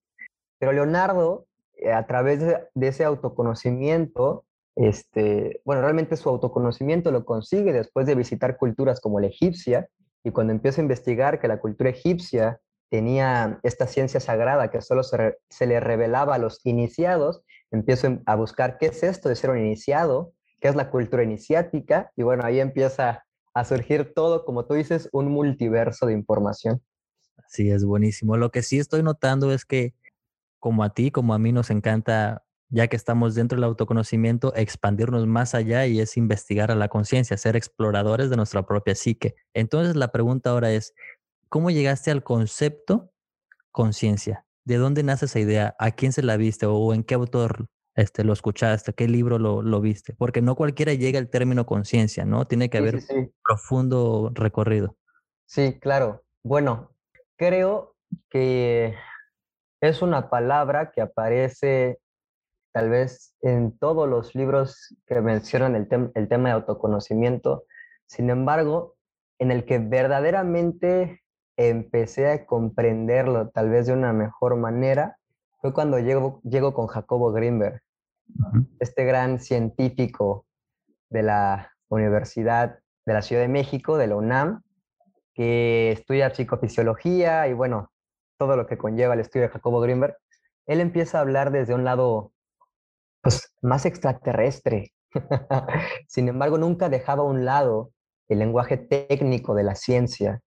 Pero 0.58 0.72
Leonardo 0.72 1.46
eh, 1.78 1.92
a 1.92 2.06
través 2.06 2.40
de, 2.40 2.88
ese 2.88 3.04
autoconocimiento, 3.04 4.44
este, 4.74 5.60
bueno, 5.64 5.82
realmente 5.82 6.16
su 6.16 6.28
autoconocimiento 6.28 7.10
lo 7.10 7.24
consigue 7.24 7.72
después 7.72 8.06
de 8.06 8.14
visitar 8.14 8.56
culturas 8.56 9.00
como 9.00 9.20
la 9.20 9.28
egipcia, 9.28 9.88
y 10.28 10.30
cuando 10.30 10.52
empieza 10.52 10.80
a 10.80 10.84
investigar 10.84 11.40
que 11.40 11.48
la 11.48 11.58
cultura 11.58 11.90
egipcia 11.90 12.60
tenía 12.90 13.58
esta 13.62 13.86
ciencia 13.86 14.20
sagrada 14.20 14.70
que 14.70 14.82
solo 14.82 15.02
se, 15.02 15.38
se 15.48 15.66
le 15.66 15.80
revelaba 15.80 16.34
a 16.34 16.38
los 16.38 16.60
iniciados, 16.64 17.42
empiezo 17.70 18.18
a 18.26 18.34
buscar 18.36 18.76
qué 18.78 18.86
es 18.86 19.02
esto 19.02 19.28
de 19.28 19.36
ser 19.36 19.50
un 19.50 19.58
iniciado, 19.58 20.32
qué 20.60 20.68
es 20.68 20.76
la 20.76 20.90
cultura 20.90 21.22
iniciática, 21.22 22.12
y 22.14 22.22
bueno, 22.22 22.44
ahí 22.44 22.60
empieza 22.60 23.24
a 23.54 23.64
surgir 23.64 24.12
todo, 24.14 24.44
como 24.44 24.66
tú 24.66 24.74
dices, 24.74 25.08
un 25.12 25.30
multiverso 25.30 26.06
de 26.06 26.12
información. 26.12 26.82
Sí, 27.48 27.70
es 27.70 27.84
buenísimo. 27.84 28.36
Lo 28.36 28.50
que 28.50 28.62
sí 28.62 28.78
estoy 28.78 29.02
notando 29.02 29.52
es 29.52 29.64
que 29.64 29.94
como 30.58 30.84
a 30.84 30.90
ti, 30.90 31.10
como 31.10 31.32
a 31.32 31.38
mí 31.38 31.52
nos 31.52 31.70
encanta, 31.70 32.44
ya 32.70 32.88
que 32.88 32.96
estamos 32.96 33.34
dentro 33.34 33.56
del 33.56 33.64
autoconocimiento, 33.64 34.54
expandirnos 34.54 35.26
más 35.26 35.54
allá 35.54 35.86
y 35.86 36.00
es 36.00 36.16
investigar 36.16 36.70
a 36.70 36.74
la 36.74 36.88
conciencia, 36.88 37.36
ser 37.36 37.56
exploradores 37.56 38.30
de 38.30 38.36
nuestra 38.36 38.66
propia 38.66 38.94
psique. 38.94 39.34
Entonces 39.54 39.96
la 39.96 40.08
pregunta 40.12 40.50
ahora 40.50 40.72
es, 40.72 40.94
¿cómo 41.48 41.70
llegaste 41.70 42.10
al 42.10 42.22
concepto 42.22 43.10
conciencia? 43.70 44.44
¿De 44.64 44.76
dónde 44.76 45.02
nace 45.02 45.24
esa 45.24 45.40
idea? 45.40 45.74
¿A 45.78 45.92
quién 45.92 46.12
se 46.12 46.22
la 46.22 46.36
viste 46.36 46.66
o 46.66 46.92
en 46.92 47.04
qué 47.04 47.14
autor 47.14 47.68
este, 47.94 48.22
lo 48.22 48.34
escuchaste? 48.34 48.92
¿Qué 48.92 49.08
libro 49.08 49.38
lo, 49.38 49.80
viste? 49.80 50.14
Porque 50.14 50.42
no 50.42 50.54
cualquiera 50.54 50.92
llega 50.92 51.18
al 51.18 51.30
término 51.30 51.64
conciencia, 51.64 52.26
¿no? 52.26 52.46
Tiene 52.46 52.68
que 52.68 52.78
haber 52.78 52.96
un 52.96 53.32
profundo 53.42 54.30
recorrido. 54.34 54.96
Sí, 55.46 55.78
claro. 55.80 56.22
Bueno, 56.44 56.92
creo 57.36 57.96
que 58.28 58.94
es 59.80 60.02
una 60.02 60.28
palabra 60.28 60.90
que 60.90 61.00
aparece 61.00 61.98
tal 62.78 62.90
vez 62.90 63.34
en 63.42 63.76
todos 63.76 64.08
los 64.08 64.36
libros 64.36 64.94
que 65.04 65.20
mencionan 65.20 65.74
el, 65.74 65.88
el 66.14 66.28
tema 66.28 66.50
de 66.50 66.54
autoconocimiento, 66.54 67.64
sin 68.06 68.30
embargo, 68.30 68.94
en 69.40 69.50
el 69.50 69.64
que 69.64 69.80
verdaderamente 69.80 71.24
empecé 71.56 72.30
a 72.30 72.46
comprenderlo 72.46 73.48
tal 73.48 73.68
vez 73.68 73.88
de 73.88 73.94
una 73.94 74.12
mejor 74.12 74.54
manera 74.54 75.18
fue 75.60 75.74
cuando 75.74 75.98
llego, 75.98 76.40
llego 76.44 76.72
con 76.72 76.86
Jacobo 76.86 77.32
Grimberg, 77.32 77.82
este 78.78 79.04
gran 79.04 79.40
científico 79.40 80.46
de 81.10 81.24
la 81.24 81.72
Universidad 81.88 82.78
de 83.06 83.12
la 83.12 83.22
Ciudad 83.22 83.42
de 83.42 83.48
México, 83.48 83.96
de 83.96 84.06
la 84.06 84.14
UNAM, 84.14 84.62
que 85.34 85.90
estudia 85.90 86.32
psicofisiología 86.32 87.48
y 87.48 87.54
bueno, 87.54 87.90
todo 88.38 88.54
lo 88.54 88.68
que 88.68 88.78
conlleva 88.78 89.14
el 89.14 89.20
estudio 89.20 89.46
de 89.46 89.52
Jacobo 89.52 89.80
Grimberg. 89.80 90.16
Él 90.66 90.80
empieza 90.80 91.18
a 91.18 91.22
hablar 91.22 91.50
desde 91.50 91.74
un 91.74 91.82
lado 91.82 92.30
pues, 93.22 93.52
más 93.62 93.86
extraterrestre. 93.86 94.92
Sin 96.08 96.28
embargo, 96.28 96.58
nunca 96.58 96.88
dejaba 96.88 97.22
a 97.22 97.26
un 97.26 97.44
lado 97.44 97.92
el 98.28 98.40
lenguaje 98.40 98.76
técnico 98.76 99.54
de 99.54 99.62
la 99.62 99.74
ciencia 99.74 100.40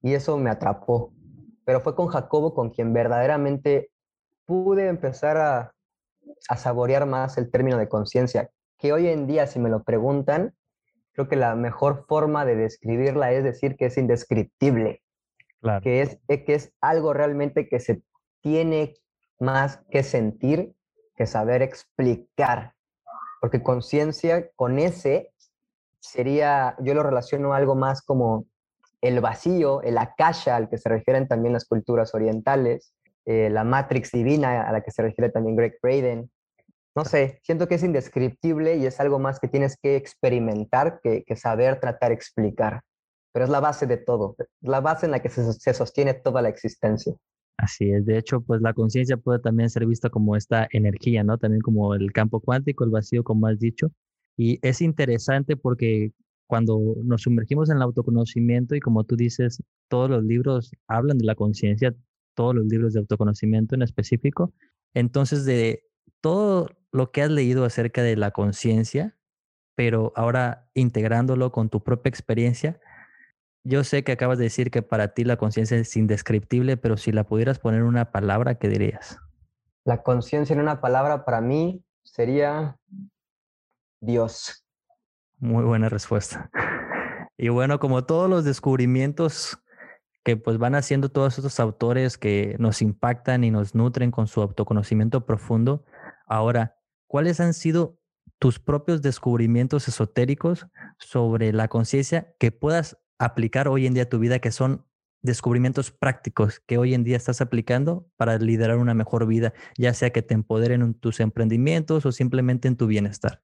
y 0.00 0.14
eso 0.14 0.36
me 0.36 0.50
atrapó. 0.50 1.12
Pero 1.64 1.80
fue 1.80 1.94
con 1.94 2.08
Jacobo 2.08 2.54
con 2.54 2.70
quien 2.70 2.92
verdaderamente 2.92 3.90
pude 4.44 4.88
empezar 4.88 5.36
a, 5.36 5.72
a 6.48 6.56
saborear 6.56 7.06
más 7.06 7.38
el 7.38 7.50
término 7.50 7.78
de 7.78 7.88
conciencia, 7.88 8.50
que 8.78 8.92
hoy 8.92 9.08
en 9.08 9.26
día, 9.26 9.46
si 9.46 9.60
me 9.60 9.70
lo 9.70 9.84
preguntan, 9.84 10.54
creo 11.12 11.28
que 11.28 11.36
la 11.36 11.54
mejor 11.54 12.04
forma 12.08 12.44
de 12.44 12.56
describirla 12.56 13.32
es 13.32 13.44
decir 13.44 13.76
que 13.76 13.86
es 13.86 13.98
indescriptible, 13.98 15.02
que, 15.82 16.02
es, 16.02 16.18
que 16.26 16.54
es 16.54 16.72
algo 16.80 17.12
realmente 17.12 17.68
que 17.68 17.78
se 17.78 18.02
tiene 18.40 18.94
más 19.38 19.80
que 19.90 20.02
sentir 20.02 20.74
que 21.22 21.26
saber 21.28 21.62
explicar, 21.62 22.74
porque 23.40 23.62
conciencia 23.62 24.50
con 24.56 24.80
ese 24.80 25.32
sería, 26.00 26.74
yo 26.80 26.94
lo 26.94 27.04
relaciono 27.04 27.54
algo 27.54 27.76
más 27.76 28.02
como 28.02 28.46
el 29.00 29.20
vacío, 29.20 29.82
el 29.82 29.98
akasha 29.98 30.56
al 30.56 30.68
que 30.68 30.78
se 30.78 30.88
refieren 30.88 31.28
también 31.28 31.52
las 31.52 31.64
culturas 31.64 32.12
orientales, 32.12 32.92
eh, 33.24 33.50
la 33.50 33.62
matrix 33.62 34.10
divina 34.10 34.62
a 34.62 34.72
la 34.72 34.80
que 34.80 34.90
se 34.90 35.00
refiere 35.00 35.30
también 35.30 35.54
Greg 35.54 35.78
Braden. 35.80 36.28
No 36.96 37.04
sé, 37.04 37.38
siento 37.44 37.68
que 37.68 37.76
es 37.76 37.84
indescriptible 37.84 38.74
y 38.74 38.86
es 38.86 38.98
algo 38.98 39.20
más 39.20 39.38
que 39.38 39.46
tienes 39.46 39.76
que 39.80 39.94
experimentar 39.94 40.98
que, 41.00 41.24
saber 41.36 41.78
tratar 41.78 42.10
explicar. 42.10 42.82
Pero 43.32 43.44
es 43.44 43.50
la 43.50 43.60
base 43.60 43.86
de 43.86 43.96
todo, 43.96 44.34
la 44.60 44.80
base 44.80 45.06
en 45.06 45.12
la 45.12 45.20
que 45.20 45.28
se, 45.28 45.52
se 45.52 45.72
sostiene 45.72 46.14
toda 46.14 46.42
la 46.42 46.48
existencia. 46.48 47.14
Así 47.62 47.92
es, 47.92 48.04
de 48.06 48.18
hecho, 48.18 48.40
pues 48.40 48.60
la 48.60 48.74
conciencia 48.74 49.16
puede 49.16 49.38
también 49.38 49.70
ser 49.70 49.86
vista 49.86 50.10
como 50.10 50.34
esta 50.34 50.66
energía, 50.72 51.22
¿no? 51.22 51.38
También 51.38 51.60
como 51.60 51.94
el 51.94 52.10
campo 52.10 52.40
cuántico, 52.40 52.82
el 52.82 52.90
vacío, 52.90 53.22
como 53.22 53.46
has 53.46 53.60
dicho. 53.60 53.92
Y 54.36 54.58
es 54.66 54.80
interesante 54.82 55.56
porque 55.56 56.10
cuando 56.48 56.80
nos 57.04 57.22
sumergimos 57.22 57.70
en 57.70 57.76
el 57.76 57.82
autoconocimiento 57.82 58.74
y 58.74 58.80
como 58.80 59.04
tú 59.04 59.14
dices, 59.14 59.62
todos 59.88 60.10
los 60.10 60.24
libros 60.24 60.72
hablan 60.88 61.18
de 61.18 61.24
la 61.24 61.36
conciencia, 61.36 61.94
todos 62.34 62.52
los 62.56 62.66
libros 62.66 62.94
de 62.94 62.98
autoconocimiento 62.98 63.76
en 63.76 63.82
específico. 63.82 64.52
Entonces, 64.92 65.44
de 65.44 65.84
todo 66.20 66.68
lo 66.90 67.12
que 67.12 67.22
has 67.22 67.30
leído 67.30 67.64
acerca 67.64 68.02
de 68.02 68.16
la 68.16 68.32
conciencia, 68.32 69.16
pero 69.76 70.12
ahora 70.16 70.68
integrándolo 70.74 71.52
con 71.52 71.68
tu 71.68 71.84
propia 71.84 72.10
experiencia, 72.10 72.80
yo 73.64 73.84
sé 73.84 74.04
que 74.04 74.12
acabas 74.12 74.38
de 74.38 74.44
decir 74.44 74.70
que 74.70 74.82
para 74.82 75.08
ti 75.14 75.24
la 75.24 75.36
conciencia 75.36 75.76
es 75.76 75.96
indescriptible, 75.96 76.76
pero 76.76 76.96
si 76.96 77.12
la 77.12 77.24
pudieras 77.24 77.58
poner 77.58 77.80
en 77.80 77.86
una 77.86 78.10
palabra, 78.10 78.56
¿qué 78.56 78.68
dirías? 78.68 79.18
La 79.84 80.02
conciencia 80.02 80.54
en 80.54 80.60
una 80.60 80.80
palabra 80.80 81.24
para 81.24 81.40
mí 81.40 81.84
sería 82.02 82.76
Dios. 84.00 84.64
Muy 85.38 85.64
buena 85.64 85.88
respuesta. 85.88 86.50
Y 87.38 87.48
bueno, 87.48 87.80
como 87.80 88.04
todos 88.04 88.30
los 88.30 88.44
descubrimientos 88.44 89.58
que 90.22 90.36
pues 90.36 90.58
van 90.58 90.74
haciendo 90.74 91.08
todos 91.08 91.38
estos 91.38 91.58
autores 91.60 92.16
que 92.16 92.56
nos 92.58 92.82
impactan 92.82 93.44
y 93.44 93.50
nos 93.50 93.74
nutren 93.74 94.10
con 94.10 94.28
su 94.28 94.40
autoconocimiento 94.40 95.26
profundo. 95.26 95.84
Ahora, 96.26 96.76
¿cuáles 97.06 97.40
han 97.40 97.54
sido 97.54 97.98
tus 98.38 98.58
propios 98.58 99.02
descubrimientos 99.02 99.88
esotéricos 99.88 100.66
sobre 100.98 101.52
la 101.52 101.68
conciencia 101.68 102.34
que 102.38 102.52
puedas 102.52 102.98
aplicar 103.24 103.68
hoy 103.68 103.86
en 103.86 103.94
día 103.94 104.04
a 104.04 104.08
tu 104.08 104.18
vida, 104.18 104.38
que 104.38 104.50
son 104.50 104.84
descubrimientos 105.22 105.92
prácticos 105.92 106.60
que 106.60 106.78
hoy 106.78 106.94
en 106.94 107.04
día 107.04 107.16
estás 107.16 107.40
aplicando 107.40 108.06
para 108.16 108.36
liderar 108.38 108.78
una 108.78 108.94
mejor 108.94 109.26
vida, 109.26 109.52
ya 109.78 109.94
sea 109.94 110.10
que 110.10 110.22
te 110.22 110.34
empoderen 110.34 110.82
en 110.82 110.94
tus 110.94 111.20
emprendimientos 111.20 112.04
o 112.04 112.12
simplemente 112.12 112.66
en 112.66 112.76
tu 112.76 112.86
bienestar? 112.86 113.40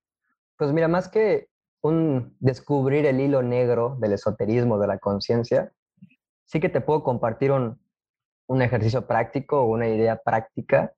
Pues 0.56 0.72
mira, 0.72 0.88
más 0.88 1.08
que 1.08 1.48
un 1.80 2.36
descubrir 2.40 3.06
el 3.06 3.20
hilo 3.20 3.42
negro 3.42 3.96
del 4.00 4.12
esoterismo 4.14 4.78
de 4.78 4.88
la 4.88 4.98
conciencia, 4.98 5.72
sí 6.46 6.58
que 6.58 6.68
te 6.68 6.80
puedo 6.80 7.04
compartir 7.04 7.52
un, 7.52 7.78
ejercicio 8.60 9.06
práctico 9.06 9.60
o 9.60 9.66
una 9.66 9.88
idea 9.88 10.16
práctica 10.16 10.94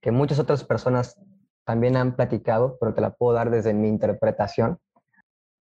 que 0.00 0.10
muchas 0.10 0.40
otras 0.40 0.64
personas 0.64 1.16
también 1.64 1.96
han 1.96 2.16
platicado, 2.16 2.76
pero 2.80 2.92
te 2.92 3.00
la 3.00 3.10
puedo 3.10 3.34
dar 3.34 3.50
desde 3.50 3.72
mi 3.72 3.88
interpretación. 3.88 4.78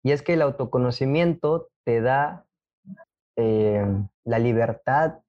Y 0.03 0.11
es 0.11 0.21
que 0.21 0.33
el 0.33 0.41
autoconocimiento 0.41 1.69
te 1.85 2.01
da 2.01 2.45
eh, 3.41 3.85
la 4.23 4.39
libertad 4.39 5.19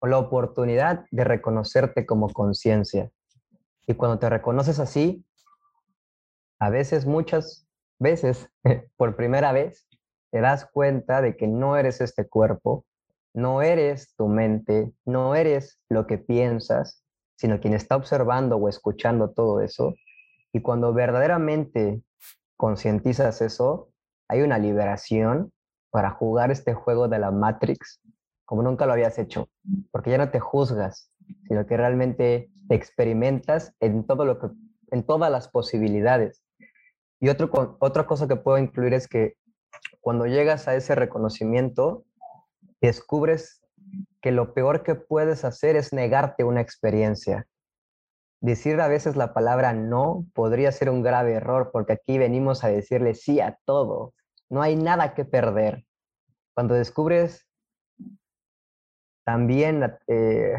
o 0.00 0.06
la 0.06 0.18
oportunidad 0.18 1.06
de 1.10 1.24
reconocerte 1.24 2.06
como 2.06 2.28
conciencia. 2.30 3.10
Y 3.86 3.94
cuando 3.94 4.18
te 4.18 4.28
reconoces 4.28 4.78
así, 4.78 5.24
a 6.58 6.70
veces, 6.70 7.06
muchas 7.06 7.66
veces, 7.98 8.50
por 8.96 9.16
primera 9.16 9.52
vez, 9.52 9.86
te 10.30 10.40
das 10.40 10.66
cuenta 10.66 11.22
de 11.22 11.36
que 11.36 11.48
no 11.48 11.76
eres 11.76 12.00
este 12.00 12.28
cuerpo, 12.28 12.84
no 13.34 13.62
eres 13.62 14.14
tu 14.16 14.28
mente, 14.28 14.92
no 15.04 15.34
eres 15.34 15.80
lo 15.88 16.06
que 16.06 16.18
piensas, 16.18 17.04
sino 17.36 17.60
quien 17.60 17.74
está 17.74 17.96
observando 17.96 18.56
o 18.56 18.68
escuchando 18.68 19.30
todo 19.30 19.60
eso. 19.60 19.94
Y 20.52 20.60
cuando 20.60 20.92
verdaderamente 20.92 22.02
concientizas 22.56 23.40
eso, 23.40 23.88
hay 24.28 24.42
una 24.42 24.58
liberación 24.58 25.52
para 25.90 26.10
jugar 26.10 26.50
este 26.50 26.74
juego 26.74 27.08
de 27.08 27.18
la 27.18 27.30
Matrix 27.30 28.00
como 28.50 28.64
nunca 28.64 28.84
lo 28.84 28.94
habías 28.94 29.16
hecho, 29.16 29.48
porque 29.92 30.10
ya 30.10 30.18
no 30.18 30.32
te 30.32 30.40
juzgas, 30.40 31.12
sino 31.46 31.66
que 31.66 31.76
realmente 31.76 32.50
te 32.68 32.74
experimentas 32.74 33.76
en 33.78 34.04
todo 34.04 34.24
lo 34.24 34.40
que 34.40 34.48
en 34.90 35.04
todas 35.04 35.30
las 35.30 35.46
posibilidades. 35.46 36.42
Y 37.20 37.28
otro, 37.28 37.76
otra 37.78 38.08
cosa 38.08 38.26
que 38.26 38.34
puedo 38.34 38.58
incluir 38.58 38.92
es 38.92 39.06
que 39.06 39.36
cuando 40.00 40.26
llegas 40.26 40.66
a 40.66 40.74
ese 40.74 40.96
reconocimiento, 40.96 42.04
descubres 42.80 43.62
que 44.20 44.32
lo 44.32 44.52
peor 44.54 44.82
que 44.82 44.96
puedes 44.96 45.44
hacer 45.44 45.76
es 45.76 45.92
negarte 45.92 46.44
una 46.44 46.60
experiencia. 46.60 47.46
Decir 48.40 48.80
a 48.80 48.88
veces 48.88 49.16
la 49.16 49.34
palabra 49.34 49.74
no 49.74 50.26
podría 50.34 50.72
ser 50.72 50.90
un 50.90 51.02
grave 51.02 51.34
error 51.34 51.70
porque 51.72 51.92
aquí 51.92 52.18
venimos 52.18 52.64
a 52.64 52.68
decirle 52.68 53.14
sí 53.14 53.38
a 53.38 53.58
todo. 53.64 54.14
No 54.50 54.60
hay 54.60 54.76
nada 54.76 55.14
que 55.14 55.24
perder. 55.24 55.84
Cuando 56.54 56.74
descubres 56.74 57.46
también 59.24 59.96
eh, 60.08 60.54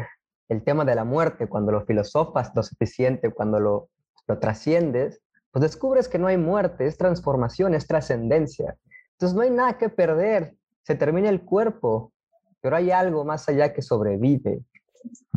el 0.48 0.64
tema 0.64 0.84
de 0.84 0.94
la 0.94 1.04
muerte, 1.04 1.48
cuando 1.48 1.72
lo 1.72 1.84
filosofas 1.84 2.52
lo 2.54 2.62
suficiente, 2.62 3.30
cuando 3.30 3.60
lo, 3.60 3.90
lo 4.26 4.38
trasciendes, 4.38 5.20
pues 5.50 5.62
descubres 5.62 6.08
que 6.08 6.18
no 6.18 6.26
hay 6.26 6.38
muerte, 6.38 6.86
es 6.86 6.96
transformación, 6.96 7.74
es 7.74 7.86
trascendencia. 7.86 8.76
Entonces 9.12 9.36
no 9.36 9.42
hay 9.42 9.50
nada 9.50 9.78
que 9.78 9.90
perder. 9.90 10.56
Se 10.82 10.94
termina 10.94 11.28
el 11.28 11.42
cuerpo, 11.42 12.12
pero 12.60 12.76
hay 12.76 12.90
algo 12.90 13.24
más 13.24 13.48
allá 13.48 13.72
que 13.72 13.82
sobrevive. 13.82 14.62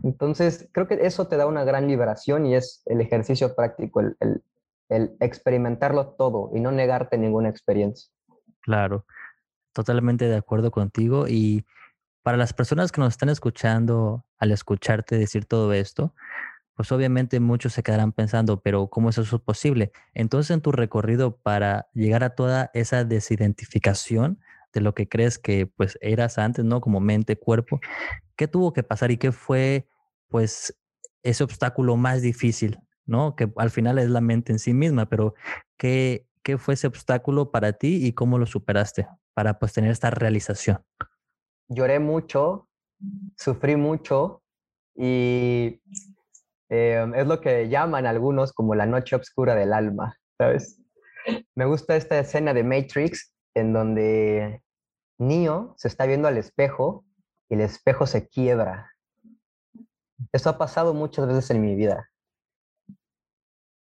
Entonces, 0.03 0.69
creo 0.71 0.87
que 0.87 1.05
eso 1.05 1.27
te 1.27 1.37
da 1.37 1.47
una 1.47 1.63
gran 1.63 1.87
liberación 1.87 2.45
y 2.45 2.55
es 2.55 2.81
el 2.85 3.01
ejercicio 3.01 3.55
práctico, 3.55 3.99
el, 3.99 4.15
el, 4.89 5.17
experimentarlo 5.19 6.13
todo 6.13 6.51
y 6.53 6.59
no 6.59 6.71
negarte 6.71 7.17
ninguna 7.17 7.49
experiencia. 7.49 8.09
Claro, 8.65 9.05
totalmente 9.73 10.27
de 10.27 10.37
acuerdo 10.37 10.71
contigo. 10.71 11.27
Y 11.27 11.65
para 12.23 12.37
las 12.37 12.53
personas 12.53 12.91
que 12.91 13.01
nos 13.01 13.13
están 13.13 13.29
escuchando, 13.29 14.25
al 14.39 14.51
escucharte 14.51 15.17
decir 15.17 15.45
todo 15.45 15.73
esto, 15.73 16.15
pues 16.75 16.91
obviamente 16.91 17.39
muchos 17.39 17.73
se 17.73 17.83
quedarán 17.83 18.13
pensando, 18.13 18.61
pero 18.61 18.87
¿cómo 18.89 19.09
es 19.09 19.17
eso 19.19 19.39
posible? 19.43 19.91
Entonces, 20.13 20.51
en 20.51 20.61
tu 20.61 20.71
recorrido 20.71 21.37
para 21.37 21.87
llegar 21.93 22.23
a 22.23 22.31
toda 22.35 22.71
esa 22.73 23.05
desidentificación, 23.05 24.39
de 24.73 24.81
lo 24.81 24.93
que 24.95 25.07
crees 25.09 25.39
que 25.39 25.67
pues 25.67 25.97
eras 26.01 26.37
antes, 26.37 26.65
¿no? 26.65 26.81
Como 26.81 26.99
mente, 26.99 27.37
cuerpo. 27.37 27.79
¿Qué 28.35 28.47
tuvo 28.47 28.73
que 28.73 28.83
pasar 28.83 29.11
y 29.11 29.17
qué 29.17 29.31
fue 29.31 29.87
pues 30.29 30.77
ese 31.23 31.43
obstáculo 31.43 31.97
más 31.97 32.21
difícil, 32.21 32.79
¿no? 33.05 33.35
Que 33.35 33.51
al 33.57 33.71
final 33.71 33.99
es 33.99 34.09
la 34.09 34.21
mente 34.21 34.51
en 34.51 34.59
sí 34.59 34.73
misma, 34.73 35.07
pero 35.07 35.35
¿qué, 35.77 36.27
qué 36.45 36.59
fue 36.59 36.75
ese 36.75 36.85
obstáculo 36.85 37.49
para 37.49 37.73
ti 37.73 38.05
y 38.05 38.13
cómo 38.13 38.37
lo 38.37 38.45
superaste 38.45 39.07
para 39.33 39.57
pues 39.57 39.73
tener 39.73 39.89
esta 39.89 40.11
realización? 40.11 40.85
Lloré 41.67 41.97
mucho, 41.99 42.69
sufrí 43.35 43.75
mucho 43.75 44.43
y 44.95 45.81
em, 46.69 47.15
es 47.15 47.25
lo 47.25 47.41
que 47.41 47.67
llaman 47.67 48.05
algunos 48.05 48.53
como 48.53 48.75
la 48.75 48.85
noche 48.85 49.15
oscura 49.15 49.55
del 49.55 49.73
alma, 49.73 50.17
¿sabes? 50.37 50.79
Me 51.55 51.65
gusta 51.65 51.95
esta 51.95 52.19
escena 52.19 52.53
de 52.53 52.63
Matrix 52.63 53.33
en 53.55 53.73
donde 53.73 54.61
Neo 55.17 55.73
se 55.77 55.87
está 55.87 56.05
viendo 56.05 56.27
al 56.27 56.37
espejo 56.37 57.03
y 57.49 57.55
el 57.55 57.61
espejo 57.61 58.05
se 58.05 58.29
quiebra. 58.29 58.91
Eso 60.31 60.51
ha 60.51 60.59
pasado 60.59 60.93
muchas 60.93 61.25
veces 61.25 61.49
en 61.49 61.61
mi 61.61 61.73
vida. 61.73 62.07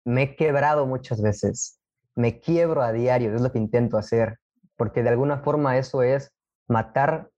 Me 0.05 0.23
he 0.23 0.35
quebrado 0.37 0.85
muchas 0.85 1.21
veces. 1.21 1.81
Me 2.15 2.39
quiebro 2.39 2.81
a 2.81 2.91
diario, 2.91 3.35
es 3.35 3.41
lo 3.41 3.51
que 3.51 3.59
intento 3.59 3.97
hacer, 3.97 4.39
porque 4.77 5.03
de 5.03 5.09
alguna 5.09 5.39
forma 5.39 5.77
eso 5.77 6.01
es 6.01 6.31
matar 6.67 7.29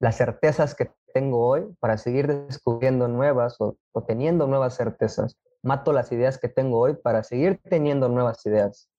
las 0.00 0.16
certezas 0.16 0.74
que 0.74 0.90
tengo 1.12 1.46
hoy 1.46 1.74
para 1.78 1.98
seguir 1.98 2.26
descubriendo 2.26 3.06
nuevas 3.06 3.56
o, 3.60 3.76
teniendo 4.06 4.46
nuevas 4.46 4.76
certezas. 4.76 5.36
Mato 5.62 5.92
las 5.92 6.10
ideas 6.10 6.38
que 6.38 6.48
tengo 6.48 6.80
hoy 6.80 6.94
para 6.94 7.22
seguir 7.22 7.60
teniendo 7.68 8.08
nuevas 8.08 8.44
ideas. 8.46 8.90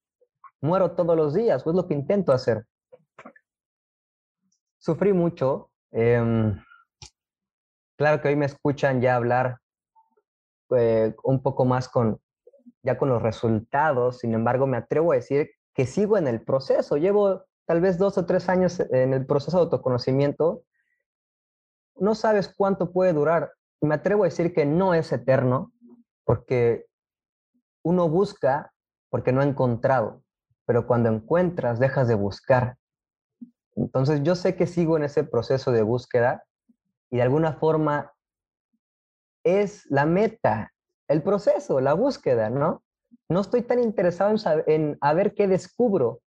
Muero 0.62 0.92
todos 0.92 1.16
los 1.16 1.34
días, 1.34 1.66
es 1.66 1.74
lo 1.74 1.86
que 1.86 1.94
intento 1.94 2.32
hacer. 2.32 2.64
Sufrí 4.78 5.12
mucho. 5.12 5.70
Em, 5.92 6.58
claro 7.98 8.22
que 8.22 8.28
hoy 8.28 8.36
me 8.36 8.46
escuchan 8.46 9.00
ya 9.00 9.16
hablar 9.16 9.58
eh, 10.70 11.14
un 11.22 11.42
poco 11.42 11.64
más 11.64 11.88
con, 11.88 12.18
ya 12.84 12.96
con 12.96 13.08
los 13.08 13.20
resultados, 13.22 14.20
sin 14.20 14.34
embargo 14.34 14.66
me 14.68 14.76
atrevo 14.76 15.12
a 15.12 15.16
decir 15.16 15.50
que 15.74 15.86
sigo 15.86 16.16
en 16.16 16.28
el 16.28 16.42
proceso. 16.42 16.96
Llevo 16.96 17.44
tal 17.66 17.80
vez 17.80 17.98
dos 17.98 18.16
o 18.18 18.26
tres 18.26 18.48
años 18.48 18.78
en 18.78 19.12
el 19.12 19.26
proceso 19.26 19.56
de 19.56 19.64
autoconocimiento 19.64 20.62
no 21.96 22.14
sabes 22.14 22.52
cuánto 22.54 22.92
puede 22.92 23.12
durar. 23.12 23.52
Me 23.80 23.94
atrevo 23.94 24.24
a 24.24 24.28
decir 24.28 24.52
que 24.52 24.66
no 24.66 24.94
es 24.94 25.12
eterno, 25.12 25.72
porque 26.24 26.86
uno 27.82 28.08
busca 28.08 28.72
porque 29.10 29.32
no 29.32 29.42
ha 29.42 29.44
encontrado, 29.44 30.24
pero 30.66 30.88
cuando 30.88 31.08
encuentras 31.08 31.78
dejas 31.78 32.08
de 32.08 32.16
buscar. 32.16 32.76
Entonces 33.76 34.22
yo 34.24 34.34
sé 34.34 34.56
que 34.56 34.66
sigo 34.66 34.96
en 34.96 35.04
ese 35.04 35.22
proceso 35.22 35.70
de 35.70 35.82
búsqueda 35.82 36.44
y 37.10 37.18
de 37.18 37.22
alguna 37.22 37.52
forma 37.52 38.12
es 39.44 39.86
la 39.88 40.04
meta, 40.04 40.72
el 41.08 41.22
proceso, 41.22 41.80
la 41.80 41.94
búsqueda, 41.94 42.50
¿no? 42.50 42.82
No 43.28 43.40
estoy 43.40 43.62
tan 43.62 43.82
interesado 43.82 44.30
en, 44.30 44.38
saber, 44.38 44.64
en 44.68 44.98
a 45.00 45.14
ver 45.14 45.34
qué 45.34 45.48
descubro, 45.48 46.20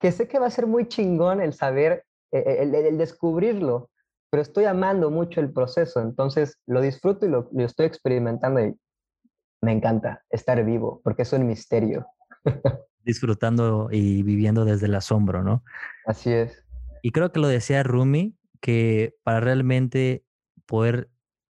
que 0.00 0.12
sé 0.12 0.28
que 0.28 0.38
va 0.38 0.46
a 0.46 0.50
ser 0.50 0.66
muy 0.66 0.86
chingón 0.86 1.40
el 1.40 1.52
saber, 1.52 2.04
e, 2.30 2.38
e, 2.38 2.62
el 2.62 2.98
descubrirlo, 2.98 3.90
pero 4.30 4.42
estoy 4.42 4.64
amando 4.64 5.10
mucho 5.10 5.40
el 5.40 5.52
proceso, 5.52 6.00
entonces 6.00 6.58
lo 6.66 6.80
disfruto 6.80 7.26
y 7.26 7.30
lo, 7.30 7.50
estoy 7.58 7.86
experimentando 7.86 8.60
y 8.60 8.74
me 9.62 9.72
encanta 9.72 10.22
estar 10.30 10.62
vivo, 10.64 11.00
porque 11.02 11.22
es 11.22 11.32
un 11.32 11.46
misterio. 11.46 12.06
Disfrutando 13.04 13.88
y 13.90 14.22
viviendo 14.22 14.64
desde 14.64 14.86
el 14.86 14.94
asombro, 14.94 15.42
¿no? 15.42 15.64
Así 16.04 16.30
es. 16.30 16.62
Y 17.02 17.12
creo 17.12 17.32
que 17.32 17.40
lo 17.40 17.48
decía 17.48 17.82
Rumi, 17.82 18.36
que 18.60 19.14
para 19.22 19.40
realmente 19.40 20.24
poder 20.66 21.08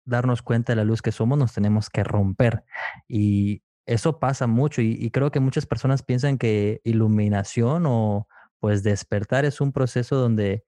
darnos 0.05 0.41
cuenta 0.41 0.73
de 0.73 0.77
la 0.77 0.83
luz 0.83 1.01
que 1.01 1.11
somos, 1.11 1.37
nos 1.37 1.53
tenemos 1.53 1.89
que 1.89 2.03
romper. 2.03 2.63
Y 3.07 3.63
eso 3.85 4.19
pasa 4.19 4.47
mucho 4.47 4.81
y, 4.81 5.09
creo 5.11 5.31
que 5.31 5.39
muchas 5.39 5.65
personas 5.65 6.03
piensan 6.03 6.37
que 6.37 6.81
iluminación 6.83 7.85
o 7.85 8.27
pues 8.59 8.83
despertar 8.83 9.43
es 9.45 9.59
un 9.59 9.73
proceso 9.73 10.15
donde 10.15 10.63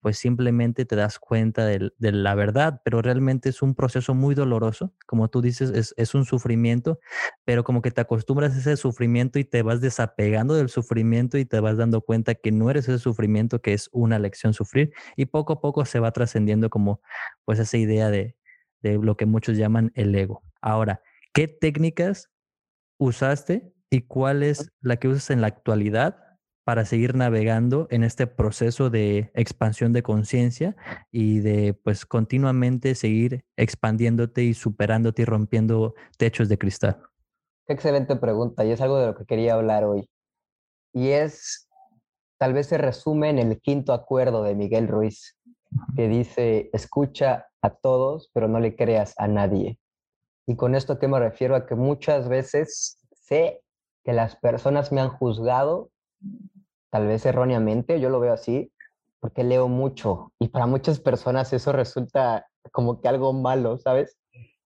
pues 0.00 0.18
simplemente 0.18 0.84
te 0.84 0.94
das 0.94 1.18
cuenta 1.18 1.66
de, 1.66 1.90
la 1.98 2.34
verdad, 2.36 2.80
pero 2.84 3.02
realmente 3.02 3.48
es 3.48 3.60
un 3.60 3.74
proceso 3.74 4.14
muy 4.14 4.36
doloroso, 4.36 4.92
como 5.04 5.28
tú 5.28 5.40
dices, 5.42 5.92
es, 5.96 6.14
un 6.14 6.24
sufrimiento, 6.24 7.00
pero 7.44 7.64
como 7.64 7.82
que 7.82 7.90
te 7.90 8.02
acostumbras 8.02 8.54
a 8.54 8.58
ese 8.58 8.76
sufrimiento 8.76 9.40
y 9.40 9.44
te 9.44 9.62
vas 9.62 9.80
desapegando 9.80 10.54
del 10.54 10.68
sufrimiento 10.68 11.38
y 11.38 11.44
te 11.44 11.58
vas 11.58 11.76
dando 11.76 12.02
cuenta 12.02 12.36
que 12.36 12.52
no 12.52 12.70
eres 12.70 12.88
ese 12.88 13.00
sufrimiento, 13.00 13.60
que 13.60 13.72
es 13.72 13.88
una 13.90 14.20
lección 14.20 14.54
sufrir, 14.54 14.92
y 15.16 15.26
poco 15.26 15.54
a 15.54 15.60
poco 15.60 15.84
se 15.84 15.98
va 15.98 16.12
trascendiendo 16.12 16.70
como 16.70 17.00
pues 17.44 17.58
esa 17.58 17.76
idea 17.76 18.08
de, 18.08 18.35
de 18.82 18.98
lo 18.98 19.16
que 19.16 19.26
muchos 19.26 19.56
llaman 19.56 19.92
el 19.94 20.14
ego. 20.14 20.42
Ahora, 20.60 21.02
¿qué 21.32 21.48
técnicas 21.48 22.30
usaste 22.98 23.72
y 23.90 24.02
cuál 24.02 24.42
es 24.42 24.72
la 24.80 24.96
que 24.96 25.08
usas 25.08 25.30
en 25.30 25.40
la 25.40 25.46
actualidad 25.48 26.18
para 26.64 26.84
seguir 26.84 27.14
navegando 27.14 27.86
en 27.90 28.02
este 28.02 28.26
proceso 28.26 28.90
de 28.90 29.30
expansión 29.34 29.92
de 29.92 30.02
conciencia 30.02 30.76
y 31.12 31.38
de 31.38 31.74
pues 31.74 32.06
continuamente 32.06 32.94
seguir 32.94 33.44
expandiéndote 33.56 34.42
y 34.42 34.54
superándote 34.54 35.22
y 35.22 35.24
rompiendo 35.26 35.94
techos 36.18 36.48
de 36.48 36.58
cristal? 36.58 37.02
excelente 37.68 38.16
pregunta 38.16 38.64
y 38.64 38.70
es 38.70 38.80
algo 38.80 38.98
de 38.98 39.06
lo 39.06 39.14
que 39.14 39.26
quería 39.26 39.54
hablar 39.54 39.84
hoy. 39.84 40.08
Y 40.92 41.10
es, 41.10 41.68
tal 42.38 42.54
vez 42.54 42.68
se 42.68 42.78
resume 42.78 43.30
en 43.30 43.38
el 43.38 43.60
quinto 43.60 43.92
acuerdo 43.92 44.42
de 44.42 44.54
Miguel 44.54 44.88
Ruiz, 44.88 45.36
que 45.94 46.08
dice, 46.08 46.70
escucha 46.72 47.48
a 47.62 47.70
todos, 47.70 48.30
pero 48.32 48.48
no 48.48 48.60
le 48.60 48.76
creas 48.76 49.14
a 49.18 49.28
nadie. 49.28 49.78
Y 50.46 50.56
con 50.56 50.74
esto 50.74 50.98
que 50.98 51.08
me 51.08 51.18
refiero 51.18 51.56
a 51.56 51.66
que 51.66 51.74
muchas 51.74 52.28
veces 52.28 52.98
sé 53.12 53.62
que 54.04 54.12
las 54.12 54.36
personas 54.36 54.92
me 54.92 55.00
han 55.00 55.10
juzgado 55.10 55.90
tal 56.90 57.08
vez 57.08 57.26
erróneamente, 57.26 58.00
yo 58.00 58.08
lo 58.08 58.20
veo 58.20 58.32
así, 58.32 58.72
porque 59.20 59.44
leo 59.44 59.68
mucho 59.68 60.32
y 60.38 60.48
para 60.48 60.66
muchas 60.66 61.00
personas 61.00 61.52
eso 61.52 61.72
resulta 61.72 62.46
como 62.72 63.00
que 63.00 63.08
algo 63.08 63.32
malo, 63.32 63.78
¿sabes? 63.78 64.16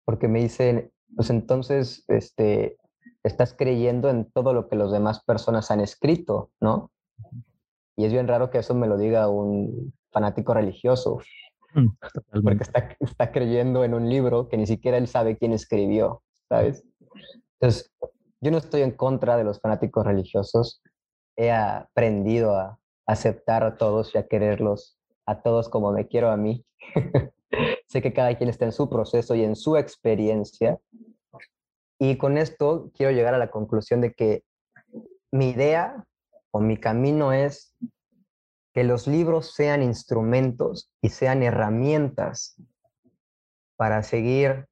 Porque 0.04 0.28
me 0.28 0.40
dicen, 0.40 0.92
pues 1.16 1.30
entonces, 1.30 2.04
este, 2.08 2.76
estás 3.22 3.54
creyendo 3.54 4.10
en 4.10 4.30
todo 4.30 4.52
lo 4.52 4.68
que 4.68 4.76
las 4.76 4.92
demás 4.92 5.22
personas 5.24 5.70
han 5.70 5.80
escrito, 5.80 6.50
¿no? 6.60 6.90
Y 7.96 8.04
es 8.04 8.12
bien 8.12 8.28
raro 8.28 8.50
que 8.50 8.58
eso 8.58 8.74
me 8.74 8.86
lo 8.86 8.96
diga 8.96 9.28
un 9.28 9.92
fanático 10.14 10.54
religioso, 10.54 11.18
mm, 11.74 11.88
porque 12.42 12.62
está, 12.62 12.96
está 13.00 13.32
creyendo 13.32 13.84
en 13.84 13.92
un 13.92 14.08
libro 14.08 14.48
que 14.48 14.56
ni 14.56 14.66
siquiera 14.66 14.96
él 14.96 15.08
sabe 15.08 15.36
quién 15.36 15.52
escribió, 15.52 16.22
¿sabes? 16.48 16.82
Entonces, 17.60 17.92
yo 18.40 18.50
no 18.50 18.58
estoy 18.58 18.80
en 18.82 18.92
contra 18.92 19.36
de 19.36 19.44
los 19.44 19.60
fanáticos 19.60 20.06
religiosos, 20.06 20.82
he 21.36 21.50
aprendido 21.50 22.56
a 22.56 22.78
aceptar 23.06 23.64
a 23.64 23.76
todos 23.76 24.14
y 24.14 24.18
a 24.18 24.26
quererlos 24.26 24.98
a 25.26 25.42
todos 25.42 25.68
como 25.68 25.92
me 25.92 26.06
quiero 26.06 26.30
a 26.30 26.36
mí. 26.36 26.64
sé 27.88 28.02
que 28.02 28.12
cada 28.12 28.36
quien 28.36 28.50
está 28.50 28.64
en 28.64 28.72
su 28.72 28.88
proceso 28.88 29.34
y 29.34 29.42
en 29.44 29.56
su 29.56 29.76
experiencia. 29.76 30.78
Y 31.98 32.16
con 32.16 32.38
esto 32.38 32.90
quiero 32.94 33.12
llegar 33.12 33.34
a 33.34 33.38
la 33.38 33.50
conclusión 33.50 34.00
de 34.00 34.12
que 34.12 34.42
mi 35.30 35.50
idea 35.50 36.04
o 36.50 36.60
mi 36.60 36.76
camino 36.76 37.32
es 37.32 37.74
que 38.74 38.84
los 38.84 39.06
libros 39.06 39.54
sean 39.54 39.82
instrumentos 39.82 40.90
y 41.00 41.10
sean 41.10 41.42
herramientas 41.42 42.60
para 43.76 44.02
seguir 44.02 44.66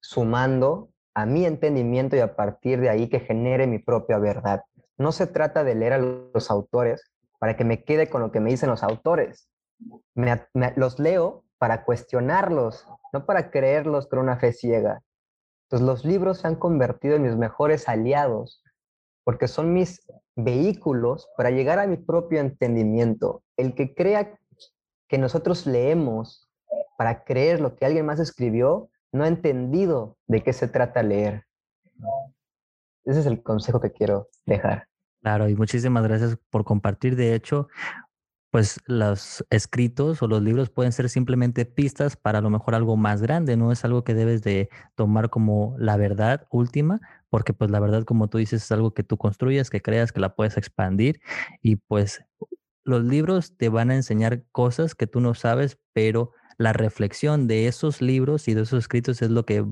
sumando 0.00 0.90
a 1.14 1.24
mi 1.24 1.46
entendimiento 1.46 2.14
y 2.16 2.20
a 2.20 2.36
partir 2.36 2.80
de 2.80 2.90
ahí 2.90 3.08
que 3.08 3.20
genere 3.20 3.66
mi 3.66 3.78
propia 3.78 4.18
verdad. 4.18 4.62
No 4.98 5.10
se 5.10 5.26
trata 5.26 5.64
de 5.64 5.74
leer 5.74 5.94
a 5.94 5.98
los 5.98 6.50
autores 6.50 7.10
para 7.38 7.56
que 7.56 7.64
me 7.64 7.82
quede 7.82 8.10
con 8.10 8.20
lo 8.20 8.30
que 8.30 8.40
me 8.40 8.50
dicen 8.50 8.68
los 8.68 8.82
autores. 8.82 9.48
los 10.74 10.98
leo 10.98 11.44
para 11.58 11.84
cuestionarlos, 11.84 12.86
no 13.14 13.24
para 13.24 13.50
creerlos 13.50 14.06
con 14.06 14.18
una 14.18 14.38
fe 14.38 14.52
ciega. 14.52 15.00
Entonces 15.64 15.86
los 15.86 16.04
libros 16.04 16.38
se 16.38 16.48
han 16.48 16.56
convertido 16.56 17.16
en 17.16 17.22
mis 17.22 17.36
mejores 17.36 17.88
aliados 17.88 18.62
porque 19.24 19.48
son 19.48 19.72
mis 19.72 20.06
vehículos 20.36 21.28
para 21.36 21.50
llegar 21.50 21.78
a 21.78 21.86
mi 21.86 21.96
propio 21.96 22.40
entendimiento. 22.40 23.42
El 23.56 23.74
que 23.74 23.94
crea 23.94 24.38
que 25.08 25.18
nosotros 25.18 25.66
leemos 25.66 26.48
para 26.96 27.24
creer 27.24 27.60
lo 27.60 27.76
que 27.76 27.86
alguien 27.86 28.06
más 28.06 28.20
escribió, 28.20 28.90
no 29.12 29.24
ha 29.24 29.28
entendido 29.28 30.16
de 30.26 30.42
qué 30.42 30.52
se 30.52 30.68
trata 30.68 31.02
leer. 31.02 31.44
Ese 33.04 33.20
es 33.20 33.26
el 33.26 33.42
consejo 33.42 33.80
que 33.80 33.92
quiero 33.92 34.28
dejar. 34.44 34.88
Claro, 35.22 35.48
y 35.48 35.54
muchísimas 35.54 36.02
gracias 36.04 36.38
por 36.50 36.64
compartir. 36.64 37.16
De 37.16 37.34
hecho, 37.34 37.68
pues 38.56 38.80
los 38.86 39.44
escritos 39.50 40.22
o 40.22 40.28
los 40.28 40.40
libros 40.40 40.70
pueden 40.70 40.90
ser 40.90 41.10
simplemente 41.10 41.66
pistas 41.66 42.16
para 42.16 42.40
lo 42.40 42.48
mejor 42.48 42.74
algo 42.74 42.96
más 42.96 43.20
grande, 43.20 43.54
no 43.54 43.70
es 43.70 43.84
algo 43.84 44.02
que 44.02 44.14
debes 44.14 44.42
de 44.42 44.70
tomar 44.94 45.28
como 45.28 45.76
la 45.78 45.98
verdad 45.98 46.46
última, 46.50 47.02
porque 47.28 47.52
pues 47.52 47.70
la 47.70 47.80
verdad, 47.80 48.04
como 48.04 48.28
tú 48.28 48.38
dices, 48.38 48.62
es 48.62 48.72
algo 48.72 48.94
que 48.94 49.02
tú 49.02 49.18
construyes, 49.18 49.68
que 49.68 49.82
creas, 49.82 50.10
que 50.10 50.20
la 50.20 50.34
puedes 50.34 50.56
expandir 50.56 51.20
y 51.60 51.76
pues 51.76 52.24
los 52.82 53.04
libros 53.04 53.58
te 53.58 53.68
van 53.68 53.90
a 53.90 53.94
enseñar 53.94 54.42
cosas 54.52 54.94
que 54.94 55.06
tú 55.06 55.20
no 55.20 55.34
sabes, 55.34 55.78
pero 55.92 56.32
la 56.56 56.72
reflexión 56.72 57.48
de 57.48 57.66
esos 57.66 58.00
libros 58.00 58.48
y 58.48 58.54
de 58.54 58.62
esos 58.62 58.78
escritos 58.78 59.20
es 59.20 59.28
lo 59.28 59.44
que 59.44 59.62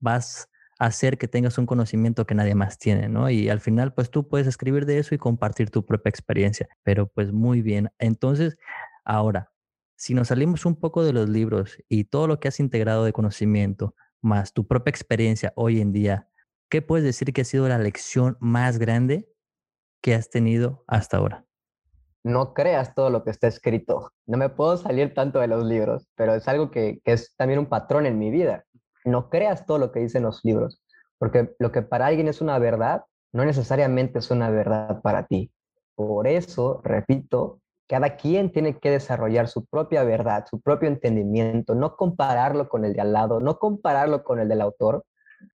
vas 0.00 0.48
hacer 0.86 1.18
que 1.18 1.28
tengas 1.28 1.58
un 1.58 1.66
conocimiento 1.66 2.26
que 2.26 2.34
nadie 2.34 2.54
más 2.54 2.78
tiene, 2.78 3.08
¿no? 3.08 3.30
Y 3.30 3.48
al 3.48 3.60
final, 3.60 3.94
pues 3.94 4.10
tú 4.10 4.28
puedes 4.28 4.46
escribir 4.46 4.84
de 4.84 4.98
eso 4.98 5.14
y 5.14 5.18
compartir 5.18 5.70
tu 5.70 5.86
propia 5.86 6.10
experiencia, 6.10 6.68
pero 6.82 7.06
pues 7.06 7.32
muy 7.32 7.62
bien. 7.62 7.90
Entonces, 7.98 8.56
ahora, 9.04 9.52
si 9.96 10.14
nos 10.14 10.28
salimos 10.28 10.66
un 10.66 10.74
poco 10.74 11.04
de 11.04 11.12
los 11.12 11.28
libros 11.28 11.78
y 11.88 12.04
todo 12.04 12.26
lo 12.26 12.40
que 12.40 12.48
has 12.48 12.58
integrado 12.58 13.04
de 13.04 13.12
conocimiento, 13.12 13.94
más 14.20 14.52
tu 14.52 14.66
propia 14.66 14.90
experiencia 14.90 15.52
hoy 15.54 15.80
en 15.80 15.92
día, 15.92 16.28
¿qué 16.68 16.82
puedes 16.82 17.04
decir 17.04 17.32
que 17.32 17.42
ha 17.42 17.44
sido 17.44 17.68
la 17.68 17.78
lección 17.78 18.36
más 18.40 18.78
grande 18.78 19.28
que 20.00 20.14
has 20.14 20.30
tenido 20.30 20.84
hasta 20.88 21.18
ahora? 21.18 21.46
no 22.24 22.54
creas 22.54 22.94
todo 22.94 23.10
lo 23.10 23.24
que 23.24 23.30
está 23.30 23.48
escrito. 23.48 24.12
No 24.26 24.38
me 24.38 24.48
puedo 24.48 24.76
salir 24.76 25.12
tanto 25.14 25.40
de 25.40 25.48
los 25.48 25.64
libros, 25.64 26.08
pero 26.14 26.34
es 26.34 26.46
algo 26.46 26.70
que, 26.70 27.00
que 27.04 27.12
es 27.12 27.34
también 27.36 27.58
un 27.58 27.66
patrón 27.66 28.06
en 28.06 28.18
mi 28.18 28.30
vida. 28.30 28.64
No 29.04 29.28
creas 29.30 29.66
todo 29.66 29.78
lo 29.78 29.92
que 29.92 30.00
dicen 30.00 30.22
los 30.22 30.44
libros, 30.44 30.82
porque 31.18 31.54
lo 31.58 31.72
que 31.72 31.82
para 31.82 32.06
alguien 32.06 32.28
es 32.28 32.40
una 32.40 32.58
verdad, 32.58 33.04
no 33.32 33.44
necesariamente 33.44 34.18
es 34.18 34.30
una 34.30 34.50
verdad 34.50 35.00
para 35.02 35.26
ti. 35.26 35.50
Por 35.94 36.26
eso, 36.26 36.80
repito, 36.84 37.60
cada 37.88 38.16
quien 38.16 38.52
tiene 38.52 38.78
que 38.78 38.90
desarrollar 38.90 39.48
su 39.48 39.66
propia 39.66 40.04
verdad, 40.04 40.46
su 40.48 40.60
propio 40.60 40.88
entendimiento, 40.88 41.74
no 41.74 41.96
compararlo 41.96 42.68
con 42.68 42.84
el 42.84 42.94
de 42.94 43.02
al 43.02 43.12
lado, 43.12 43.40
no 43.40 43.58
compararlo 43.58 44.24
con 44.24 44.40
el 44.40 44.48
del 44.48 44.62
autor. 44.62 45.04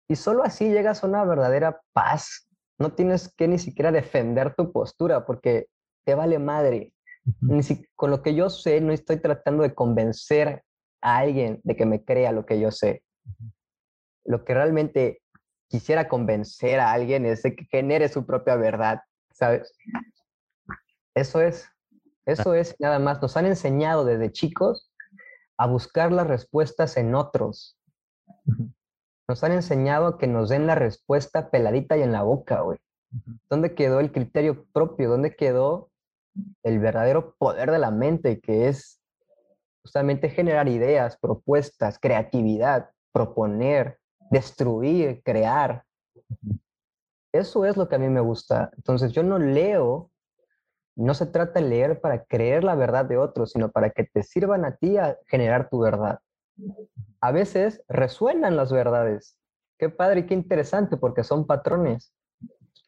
Y 0.09 0.17
solo 0.17 0.43
así 0.43 0.69
llegas 0.71 1.03
a 1.03 1.07
una 1.07 1.25
verdadera 1.25 1.81
paz. 1.93 2.49
No 2.79 2.93
tienes 2.93 3.33
que 3.35 3.49
ni 3.49 3.59
siquiera 3.59 3.91
defender 3.91 4.55
tu 4.55 4.71
postura 4.71 5.25
porque 5.25 5.69
te 6.05 6.15
vale 6.15 6.39
madre. 6.39 6.93
Ni 7.41 7.63
si, 7.63 7.87
con 7.95 8.11
lo 8.11 8.23
que 8.23 8.35
yo 8.35 8.51
sé, 8.51 8.81
no 8.81 8.93
estoy 8.93 9.17
tratando 9.17 9.63
de 9.63 9.75
convencer 9.75 10.63
a 11.01 11.17
alguien 11.19 11.61
de 11.65 11.75
que 11.75 11.87
me 11.87 12.05
crea 12.05 12.33
lo 12.33 12.47
que 12.47 12.61
yo 12.61 12.71
sé. 12.71 13.03
Lo 14.25 14.45
que 14.45 14.55
realmente 14.55 15.23
quisiera 15.69 16.09
convencer 16.09 16.81
a 16.81 16.93
alguien 16.93 17.27
es 17.27 17.43
de 17.43 17.55
que 17.55 17.65
genere 17.67 18.09
su 18.09 18.27
propia 18.27 18.57
verdad, 18.57 19.01
¿sabes? 19.31 19.73
Eso 21.15 21.41
es. 21.41 21.69
Eso 22.25 22.55
es 22.55 22.75
nada 22.81 22.99
más. 22.99 23.23
Nos 23.23 23.37
han 23.37 23.47
enseñado 23.47 24.05
desde 24.05 24.33
chicos 24.33 24.93
a 25.57 25.67
buscar 25.67 26.13
las 26.13 26.27
respuestas 26.27 26.97
en 26.97 27.15
otros. 27.15 27.79
Nos 29.29 29.43
han 29.45 29.53
enseñado 29.53 30.19
que 30.19 30.27
nos 30.27 30.49
den 30.49 30.67
la 30.67 30.75
respuesta 30.75 31.51
peladita 31.51 31.97
y 31.97 32.03
en 32.03 32.13
la 32.13 32.23
boca, 32.23 32.61
güey. 32.61 32.79
¿Dónde 33.49 33.75
quedó 33.75 34.01
el 34.01 34.13
criterio 34.13 34.67
propio? 34.73 35.09
¿Dónde 35.09 35.37
quedó 35.37 35.91
el 36.63 36.79
verdadero 36.81 37.35
poder 37.39 37.71
de 37.71 37.79
la 37.79 37.91
mente, 37.91 38.41
que 38.41 38.69
es 38.69 39.01
justamente 39.83 40.29
generar 40.29 40.69
ideas, 40.69 41.17
propuestas, 41.17 41.99
creatividad, 41.99 42.91
proponer, 43.17 43.99
destruir, 44.31 45.23
crear? 45.25 45.83
Eso 47.33 47.65
es 47.65 47.79
lo 47.79 47.89
que 47.89 47.97
a 47.97 47.99
mí 47.99 48.11
me 48.11 48.21
gusta. 48.21 48.71
Entonces 48.77 49.13
yo 49.13 49.23
no 49.23 49.39
leo 49.39 50.11
no 50.97 51.15
se 51.15 51.27
trata 51.27 51.61
de 51.61 51.69
leer 51.69 52.01
para 52.01 52.25
creer 52.25 52.65
la 52.65 52.75
verdad 52.75 53.05
de 53.05 53.19
otros, 53.19 53.53
sino 53.53 53.71
para 53.71 53.91
que 53.91 54.05
te 54.05 54.23
sirvan 54.23 54.65
a 54.65 54.77
ti 54.77 54.97
a 54.97 55.19
generar 55.29 55.69
tu 55.69 55.79
verdad. 55.79 56.21
A 57.21 57.33
veces 57.33 57.83
resuenan 57.87 58.57
las 58.57 58.73
verdades. 58.73 59.39
Qué 59.79 59.91
padre 59.91 60.21
y 60.21 60.27
qué 60.27 60.35
interesante 60.35 60.97
porque 60.97 61.23
son 61.23 61.47
patrones. 61.47 62.15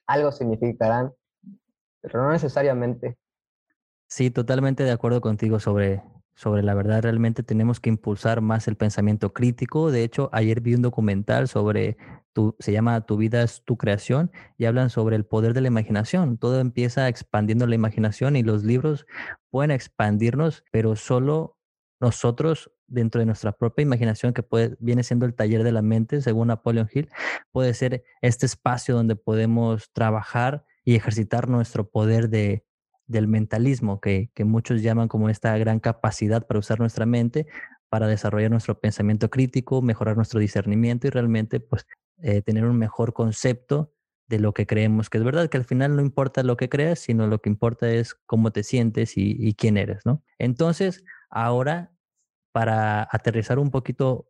Algo 0.06 0.32
significarán, 0.32 1.12
pero 2.00 2.22
no 2.22 2.32
necesariamente. 2.32 3.18
Sí, 4.08 4.30
totalmente 4.30 4.84
de 4.84 4.92
acuerdo 4.92 5.20
contigo 5.20 5.60
sobre, 5.60 6.02
sobre 6.38 6.62
la 6.62 6.72
verdad. 6.74 7.02
Realmente 7.02 7.42
tenemos 7.42 7.80
que 7.80 7.88
impulsar 7.88 8.42
más 8.42 8.68
el 8.68 8.76
pensamiento 8.76 9.32
crítico. 9.32 9.90
De 9.90 10.04
hecho, 10.04 10.30
ayer 10.32 10.60
vi 10.60 10.74
un 10.74 10.82
documental 10.82 11.48
sobre 11.48 11.96
se 12.60 12.70
llama 12.70 13.00
Tu 13.00 13.16
vida 13.16 13.42
es 13.42 13.64
tu 13.64 13.76
creación 13.76 14.30
y 14.56 14.66
hablan 14.66 14.90
sobre 14.90 15.16
el 15.16 15.24
poder 15.24 15.52
de 15.52 15.60
la 15.60 15.66
imaginación. 15.66 16.38
Todo 16.38 16.60
empieza 16.60 17.08
expandiendo 17.08 17.66
la 17.66 17.74
imaginación 17.74 18.36
y 18.36 18.44
los 18.44 18.62
libros 18.62 19.06
pueden 19.50 19.72
expandirnos, 19.72 20.62
pero 20.70 20.94
solo 20.94 21.58
nosotros 22.00 22.70
dentro 22.86 23.18
de 23.18 23.26
nuestra 23.26 23.50
propia 23.50 23.82
imaginación, 23.82 24.32
que 24.32 24.44
puede, 24.44 24.76
viene 24.78 25.02
siendo 25.02 25.26
el 25.26 25.34
taller 25.34 25.64
de 25.64 25.72
la 25.72 25.82
mente, 25.82 26.22
según 26.22 26.46
Napoleon 26.48 26.88
Hill, 26.92 27.08
puede 27.50 27.74
ser 27.74 28.04
este 28.22 28.46
espacio 28.46 28.94
donde 28.94 29.16
podemos 29.16 29.90
trabajar 29.92 30.64
y 30.84 30.94
ejercitar 30.94 31.48
nuestro 31.48 31.90
poder 31.90 32.30
de, 32.30 32.64
del 33.08 33.26
mentalismo, 33.26 34.00
que, 34.00 34.30
que 34.34 34.44
muchos 34.44 34.82
llaman 34.82 35.08
como 35.08 35.28
esta 35.28 35.56
gran 35.58 35.80
capacidad 35.80 36.46
para 36.46 36.60
usar 36.60 36.78
nuestra 36.78 37.06
mente 37.06 37.46
para 37.88 38.06
desarrollar 38.06 38.50
nuestro 38.50 38.78
pensamiento 38.78 39.30
crítico, 39.30 39.82
mejorar 39.82 40.16
nuestro 40.16 40.40
discernimiento 40.40 41.06
y 41.06 41.10
realmente 41.10 41.60
pues 41.60 41.86
eh, 42.22 42.42
tener 42.42 42.64
un 42.64 42.78
mejor 42.78 43.12
concepto 43.12 43.92
de 44.26 44.38
lo 44.38 44.52
que 44.52 44.66
creemos, 44.66 45.08
que 45.08 45.18
es 45.18 45.24
verdad 45.24 45.48
que 45.48 45.56
al 45.56 45.64
final 45.64 45.96
no 45.96 46.02
importa 46.02 46.42
lo 46.42 46.56
que 46.56 46.68
creas, 46.68 46.98
sino 46.98 47.26
lo 47.26 47.40
que 47.40 47.48
importa 47.48 47.90
es 47.90 48.14
cómo 48.26 48.50
te 48.50 48.62
sientes 48.62 49.14
y, 49.16 49.54
quién 49.54 49.78
eres, 49.78 50.04
¿no? 50.04 50.22
Entonces, 50.38 51.02
ahora, 51.30 51.92
para 52.52 53.08
aterrizar 53.10 53.58
un 53.58 53.70
poquito 53.70 54.28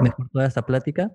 mejor 0.00 0.30
toda 0.30 0.46
esta 0.46 0.64
plática, 0.64 1.12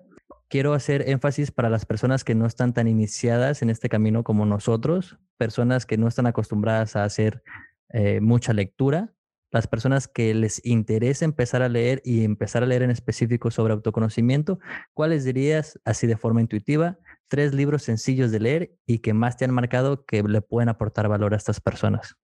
quiero 0.50 0.74
hacer 0.74 1.08
énfasis 1.08 1.52
para 1.52 1.70
las 1.70 1.86
personas 1.86 2.24
que 2.24 2.34
no 2.34 2.44
están 2.44 2.74
tan 2.74 2.88
iniciadas 2.88 3.62
en 3.62 3.70
este 3.70 3.88
camino 3.88 4.24
como 4.24 4.44
nosotros, 4.44 5.16
personas 5.38 5.86
que 5.86 5.96
no 5.96 6.08
están 6.08 6.26
acostumbradas 6.26 6.96
a 6.96 7.04
hacer 7.04 7.42
eh, 7.90 8.20
mucha 8.20 8.52
lectura, 8.52 9.14
las 9.52 9.66
personas 9.66 10.06
que 10.06 10.34
les 10.34 10.64
interesa 10.64 11.24
empezar 11.24 11.62
a 11.62 11.68
leer 11.68 12.02
y 12.04 12.24
empezar 12.24 12.62
a 12.62 12.66
leer 12.66 12.82
en 12.82 12.90
específico 12.90 13.50
sobre 13.50 13.72
autoconocimiento, 13.72 14.58
¿cuáles 14.92 15.24
dirías 15.24 15.80
así 15.84 16.06
de 16.06 16.16
forma 16.16 16.40
intuitiva? 16.40 16.98
Tres 17.28 17.54
libros 17.54 17.82
sencillos 17.82 18.32
de 18.32 18.40
leer 18.40 18.74
y 18.86 18.98
que 18.98 19.14
más 19.14 19.36
te 19.36 19.44
han 19.44 19.54
marcado 19.54 20.04
que 20.04 20.22
le 20.22 20.42
pueden 20.42 20.68
aportar 20.68 21.08
valor 21.08 21.32
a 21.32 21.36
estas 21.36 21.60
personas. 21.60 22.16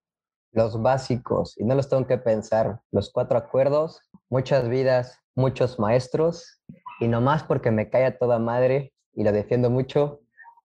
Los 0.53 0.81
básicos, 0.81 1.57
y 1.59 1.65
no 1.65 1.75
los 1.75 1.89
tengo 1.89 2.07
que 2.07 2.19
pensar, 2.19 2.81
los 2.91 3.11
cuatro 3.13 3.39
acuerdos, 3.39 4.01
muchas 4.31 4.69
vidas, 4.69 5.21
muchos 5.35 5.79
maestros, 5.79 6.61
y 7.01 7.09
no 7.09 7.21
más 7.21 7.43
porque 7.43 7.71
me 7.71 7.91
cae 7.91 8.07
a 8.07 8.19
toda 8.19 8.39
madre 8.39 8.93
y 9.15 9.25
lo 9.25 9.33
defiendo 9.33 9.71
mucho, 9.71 10.21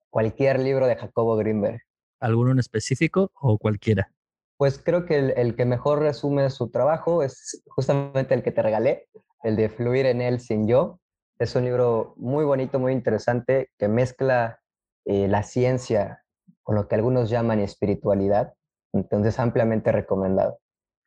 cualquier 0.09 0.59
libro 0.59 0.87
de 0.87 0.95
Jacobo 0.95 1.35
Greenberg. 1.37 1.81
¿Alguno 2.19 2.51
en 2.51 2.59
específico 2.59 3.31
o 3.33 3.57
cualquiera? 3.57 4.11
Pues 4.57 4.77
creo 4.77 5.05
que 5.05 5.33
el, 5.35 5.55
que 5.55 5.65
mejor 5.65 5.99
resume 5.99 6.49
su 6.51 6.69
trabajo 6.69 7.23
es 7.23 7.63
justamente 7.67 8.35
el 8.35 8.43
que 8.43 8.51
te 8.51 8.61
regalé, 8.61 9.07
el 9.43 9.55
de 9.55 9.69
Fluir 9.69 10.05
en 10.05 10.21
él 10.21 10.39
sin 10.39 10.67
yo. 10.67 10.99
Es 11.39 11.55
un 11.55 11.65
libro 11.65 12.13
muy 12.17 12.45
bonito, 12.45 12.77
muy 12.77 12.91
interesante, 12.91 13.71
que 13.79 13.87
mezcla 13.87 14.59
eh, 15.05 15.27
la 15.27 15.41
ciencia 15.41 16.23
con 16.61 16.75
lo 16.75 16.87
que 16.87 16.93
algunos 16.93 17.31
llaman 17.31 17.59
espiritualidad. 17.59 18.53
Entonces, 18.93 19.39
ampliamente 19.39 19.91
recomendado. 19.91 20.59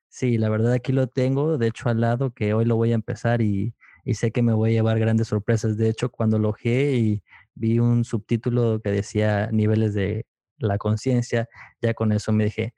Sí, 0.08 0.38
la 0.38 0.48
verdad 0.48 0.72
aquí 0.72 0.92
lo 0.92 1.06
tengo, 1.06 1.58
de 1.58 1.68
hecho 1.68 1.88
al 1.88 2.00
lado, 2.00 2.32
que 2.32 2.54
hoy 2.54 2.64
lo 2.64 2.76
voy 2.76 2.90
a 2.90 2.96
empezar 2.96 3.40
y, 3.40 3.74
y 4.04 4.14
sé 4.14 4.30
que 4.30 4.42
me 4.42 4.52
voy 4.52 4.70
a 4.70 4.72
llevar 4.72 4.98
grandes 4.98 5.28
sorpresas. 5.28 5.76
De 5.76 5.88
hecho, 5.88 6.10
cuando 6.10 6.38
lo 6.38 6.54
y 6.62 7.22
vi 7.54 7.78
un 7.78 8.04
subtítulo 8.04 8.80
que 8.82 8.90
decía 8.90 9.48
niveles 9.50 9.94
de 9.94 10.26
la 10.58 10.78
conciencia, 10.78 11.48
ya 11.80 11.94
con 11.94 12.12
eso 12.12 12.32
me 12.32 12.44
dije, 12.44 12.74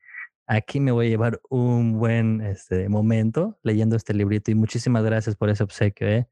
aquí 0.46 0.80
me 0.80 0.92
voy 0.92 1.06
a 1.06 1.10
llevar 1.10 1.40
un 1.50 1.98
buen 1.98 2.40
este, 2.40 2.88
momento 2.88 3.58
leyendo 3.62 3.96
este 3.96 4.14
librito 4.14 4.50
y 4.50 4.54
muchísimas 4.54 5.04
gracias 5.04 5.36
por 5.36 5.50
ese 5.50 5.64
obsequio. 5.64 6.08
¿eh? 6.08 6.28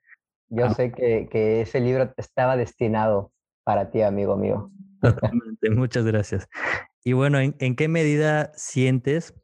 Yo 0.49 0.71
sé 0.71 0.93
que, 0.93 1.29
que, 1.31 1.61
ese 1.63 1.81
libro 1.81 2.13
estaba 2.17 2.57
destinado 2.57 3.33
para 3.65 3.91
ti, 3.91 4.03
amigo 4.03 4.37
mío. 4.37 4.71
Totalmente, 5.01 5.71
muchas 5.71 6.05
gracias. 6.05 6.49
Y 7.03 7.13
bueno, 7.13 7.39
¿en, 7.41 7.57
¿en, 7.59 7.77
qué 7.77 7.89
medida 7.89 8.53
sientes 8.55 9.35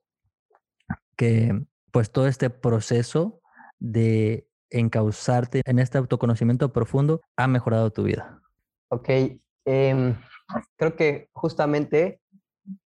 que 1.17 1.61
pues 1.91 2.13
todo 2.13 2.29
este 2.29 2.49
proceso 2.49 3.41
de 3.79 4.47
encauzarte 4.71 5.63
en 5.65 5.79
este 5.79 5.99
autoconocimiento 5.99 6.73
profundo 6.73 7.21
ha 7.37 7.47
mejorado 7.47 7.91
tu 7.91 8.05
vida? 8.05 8.41
Ok, 8.89 9.09
eh, 9.09 10.17
creo 10.77 10.97
que 10.97 11.29
justamente 11.33 12.21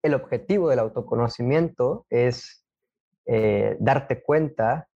el 0.02 0.14
objetivo 0.14 0.68
del 0.68 0.78
autoconocimiento 0.78 2.06
es 2.10 2.64
eh, 3.26 3.76
darte 3.80 4.22
cuenta 4.22 4.88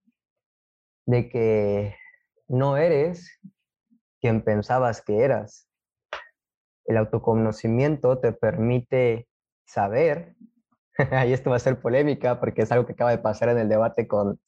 de 1.06 1.28
que 1.28 1.96
no 2.48 2.76
eres 2.76 3.40
quien 4.20 4.42
pensabas 4.42 5.02
que 5.02 5.20
eras. 5.24 5.68
El 6.84 6.96
autoconocimiento 6.96 8.18
te 8.18 8.32
permite 8.32 9.26
saber, 9.64 10.34
y 11.26 11.32
esto 11.32 11.50
va 11.50 11.56
a 11.56 11.60
ser 11.60 11.80
polémica 11.80 12.38
porque 12.38 12.62
es 12.62 12.72
algo 12.72 12.86
que 12.86 12.92
acaba 12.92 13.10
de 13.10 13.18
pasar 13.18 13.48
en 13.48 13.58
el 13.58 13.68
debate 13.68 14.06
con 14.06 14.40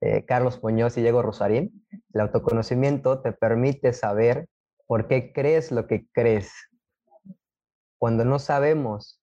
eh, 0.00 0.24
Carlos 0.24 0.62
Muñoz 0.62 0.96
y 0.96 1.02
Diego 1.02 1.22
Rosarín, 1.22 1.86
el 2.12 2.20
autoconocimiento 2.20 3.20
te 3.20 3.32
permite 3.32 3.92
saber 3.92 4.48
por 4.86 5.08
qué 5.08 5.32
crees 5.32 5.72
lo 5.72 5.86
que 5.86 6.06
crees. 6.12 6.52
Cuando 7.98 8.24
no 8.24 8.38
sabemos 8.38 9.20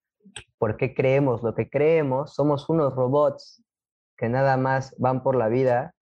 por 0.57 0.77
qué 0.77 0.93
creemos 0.93 1.43
lo 1.43 1.55
que 1.55 1.69
creemos, 1.69 2.33
somos 2.33 2.69
unos 2.69 2.93
robots 2.93 3.63
que 4.17 4.29
nada 4.29 4.57
más 4.57 4.93
van 4.97 5.23
por 5.23 5.35
la 5.35 5.47
vida 5.47 5.93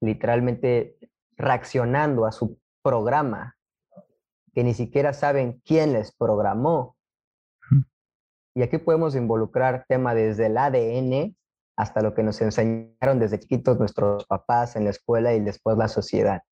literalmente 0.00 0.96
reaccionando 1.36 2.26
a 2.26 2.32
su 2.32 2.58
programa, 2.82 3.56
que 4.54 4.64
ni 4.64 4.74
siquiera 4.74 5.12
saben 5.12 5.60
quién 5.64 5.92
les 5.92 6.12
programó. 6.12 6.96
Y 8.54 8.62
aquí 8.62 8.78
podemos 8.78 9.14
involucrar 9.14 9.84
tema 9.86 10.14
desde 10.14 10.46
el 10.46 10.56
ADN 10.56 11.36
hasta 11.76 12.02
lo 12.02 12.14
que 12.14 12.22
nos 12.22 12.40
enseñaron 12.40 13.18
desde 13.18 13.38
chiquitos 13.38 13.78
nuestros 13.78 14.26
papás 14.26 14.76
en 14.76 14.84
la 14.84 14.90
escuela 14.90 15.34
y 15.34 15.40
después 15.40 15.76
la 15.76 15.88
sociedad. 15.88 16.42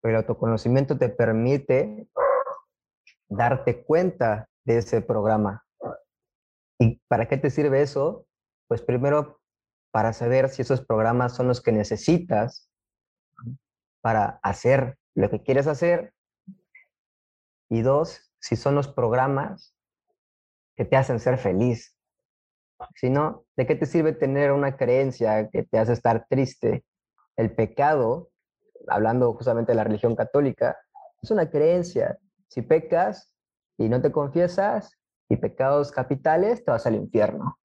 Pero 0.00 0.18
el 0.18 0.24
autoconocimiento 0.24 0.98
te 0.98 1.08
permite 1.08 2.08
darte 3.28 3.82
cuenta 3.84 4.48
de 4.64 4.78
ese 4.78 5.00
programa, 5.00 5.64
¿Y 6.78 6.98
para 7.08 7.28
qué 7.28 7.36
te 7.36 7.50
sirve 7.50 7.82
eso? 7.82 8.26
pues 8.70 8.82
primero 8.82 9.40
para 9.90 10.12
saber 10.12 10.48
si 10.48 10.62
esos 10.62 10.80
programas 10.80 11.34
son 11.34 11.48
los 11.48 11.60
que 11.60 11.72
necesitas 11.72 12.70
para 14.00 14.38
hacer 14.44 14.96
lo 15.16 15.28
que 15.28 15.42
quieres 15.42 15.66
hacer. 15.66 16.14
Y 17.68 17.82
dos, 17.82 18.32
si 18.38 18.54
son 18.54 18.76
los 18.76 18.86
programas 18.86 19.74
que 20.76 20.84
te 20.84 20.96
hacen 20.96 21.18
ser 21.18 21.36
feliz. 21.36 21.96
Si 22.96 23.10
no, 23.10 23.44
¿de 23.56 23.66
qué 23.66 23.74
te 23.74 23.86
sirve 23.86 24.12
tener 24.12 24.52
una 24.52 24.76
creencia 24.76 25.48
que 25.48 25.62
te 25.62 25.78
hace 25.78 25.92
estar 25.92 26.26
triste? 26.28 26.84
El 27.36 27.54
pecado, 27.54 28.30
hablando 28.88 29.32
justamente 29.34 29.72
de 29.72 29.76
la 29.76 29.84
religión 29.84 30.16
católica, 30.16 30.76
es 31.22 31.30
una 31.30 31.50
creencia. 31.50 32.18
Si 32.48 32.62
pecas 32.62 33.34
y 33.78 33.88
no 33.88 34.00
te 34.02 34.12
confiesas 34.12 34.98
y 35.28 35.36
pecados 35.36 35.92
capitales, 35.92 36.64
te 36.64 36.70
vas 36.70 36.86
al 36.86 36.96
infierno. 36.96 37.58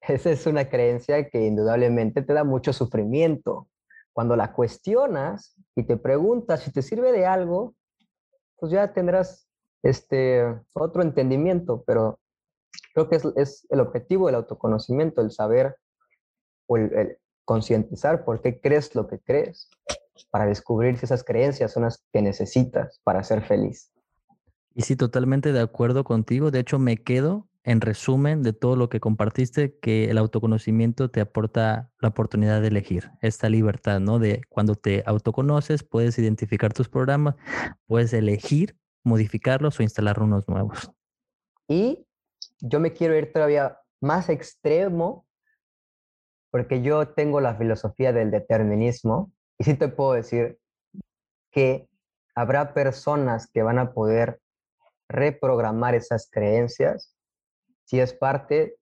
Esa 0.00 0.30
es 0.30 0.46
una 0.46 0.68
creencia 0.68 1.28
que 1.28 1.46
indudablemente 1.46 2.22
te 2.22 2.32
da 2.32 2.44
mucho 2.44 2.72
sufrimiento. 2.72 3.68
Cuando 4.12 4.36
la 4.36 4.52
cuestionas 4.52 5.56
y 5.74 5.84
te 5.84 5.96
preguntas 5.96 6.60
si 6.60 6.72
te 6.72 6.82
sirve 6.82 7.12
de 7.12 7.26
algo, 7.26 7.74
pues 8.56 8.70
ya 8.70 8.92
tendrás 8.92 9.48
este 9.82 10.44
otro 10.74 11.02
entendimiento, 11.02 11.82
pero 11.86 12.19
creo 12.94 13.08
que 13.08 13.20
es, 13.36 13.66
el 13.70 13.80
objetivo 13.80 14.26
del 14.26 14.36
autoconocimiento, 14.36 15.20
el 15.20 15.30
saber 15.30 15.76
o 16.66 16.76
el 16.76 17.18
concientizar 17.44 18.24
por 18.24 18.40
qué 18.42 18.60
crees 18.60 18.94
lo 18.94 19.08
que 19.08 19.18
crees, 19.18 19.68
para 20.30 20.46
descubrir 20.46 20.98
si 20.98 21.06
esas 21.06 21.24
creencias 21.24 21.72
son 21.72 21.84
las 21.84 22.04
que 22.12 22.22
necesitas 22.22 23.00
para 23.02 23.24
ser 23.24 23.42
feliz. 23.42 23.92
Y 24.74 24.82
sí, 24.82 24.96
totalmente 24.96 25.52
de 25.52 25.60
acuerdo 25.60 26.04
contigo. 26.04 26.50
De 26.50 26.60
hecho, 26.60 26.78
me 26.78 26.96
quedo 26.98 27.48
en 27.64 27.80
resumen 27.80 28.42
de 28.42 28.52
todo 28.52 28.76
lo 28.76 28.88
que 28.88 29.00
compartiste, 29.00 29.76
que 29.80 30.10
el 30.10 30.18
autoconocimiento 30.18 31.10
te 31.10 31.20
aporta 31.20 31.90
la 32.00 32.08
oportunidad 32.08 32.60
de 32.60 32.68
elegir 32.68 33.10
esta 33.20 33.48
libertad, 33.48 34.00
¿no? 34.00 34.18
De 34.18 34.42
cuando 34.48 34.76
te 34.76 35.02
autoconoces, 35.06 35.82
puedes 35.82 36.18
identificar 36.18 36.72
tus 36.72 36.88
programas, 36.88 37.34
puedes 37.86 38.12
elegir 38.12 38.76
modificarlos 39.02 39.78
o 39.78 39.82
instalar 39.82 40.22
unos 40.22 40.48
nuevos. 40.48 40.90
Y 41.68 42.06
yo 42.60 42.80
me 42.80 42.92
quiero 42.92 43.16
ir 43.16 43.32
todavía 43.32 43.78
más 44.00 44.28
extremo, 44.28 45.26
porque 46.50 46.82
yo 46.82 47.08
tengo 47.08 47.40
la 47.40 47.54
filosofía 47.54 48.12
del 48.12 48.30
determinismo, 48.30 49.32
y 49.58 49.64
sí 49.64 49.74
te 49.74 49.88
puedo 49.88 50.14
decir 50.14 50.58
que 51.50 51.88
habrá 52.34 52.74
personas 52.74 53.48
que 53.52 53.62
van 53.62 53.78
a 53.78 53.92
poder 53.92 54.40
reprogramar 55.08 55.94
esas 55.94 56.28
creencias 56.30 57.14
si 57.84 57.98
es 57.98 58.14
parte 58.14 58.76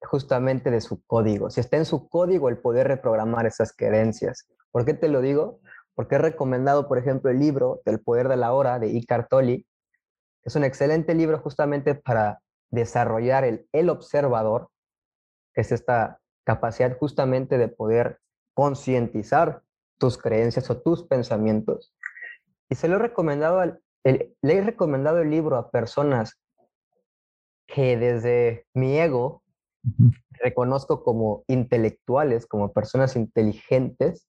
justamente 0.00 0.70
de 0.70 0.80
su 0.80 1.04
código, 1.04 1.50
si 1.50 1.60
está 1.60 1.76
en 1.76 1.84
su 1.84 2.08
código 2.08 2.48
el 2.48 2.58
poder 2.58 2.88
reprogramar 2.88 3.46
esas 3.46 3.72
creencias. 3.72 4.46
¿Por 4.70 4.84
qué 4.84 4.94
te 4.94 5.08
lo 5.08 5.20
digo? 5.20 5.60
Porque 5.94 6.14
he 6.14 6.18
recomendado, 6.18 6.88
por 6.88 6.98
ejemplo, 6.98 7.30
el 7.30 7.38
libro 7.38 7.82
del 7.84 8.00
poder 8.00 8.28
de 8.28 8.36
la 8.36 8.52
hora 8.52 8.78
de 8.78 8.88
Icар 8.88 9.28
Tolle. 9.28 9.66
Es 10.44 10.56
un 10.56 10.64
excelente 10.64 11.14
libro 11.14 11.38
justamente 11.40 11.94
para 11.94 12.40
desarrollar 12.72 13.44
el, 13.44 13.68
el 13.72 13.90
observador, 13.90 14.70
que 15.54 15.60
es 15.60 15.70
esta 15.70 16.20
capacidad 16.44 16.98
justamente 16.98 17.58
de 17.58 17.68
poder 17.68 18.18
concientizar 18.54 19.62
tus 19.98 20.18
creencias 20.18 20.68
o 20.70 20.80
tus 20.80 21.04
pensamientos. 21.04 21.94
Y 22.68 22.74
se 22.74 22.88
lo 22.88 22.96
he 22.96 22.98
recomendado, 22.98 23.78
le 24.02 24.34
he 24.42 24.60
recomendado 24.62 25.18
el 25.18 25.30
libro 25.30 25.56
a 25.56 25.70
personas 25.70 26.40
que 27.66 27.96
desde 27.96 28.66
mi 28.74 28.98
ego 28.98 29.42
reconozco 30.30 31.02
como 31.04 31.44
intelectuales, 31.46 32.46
como 32.46 32.72
personas 32.72 33.16
inteligentes, 33.16 34.28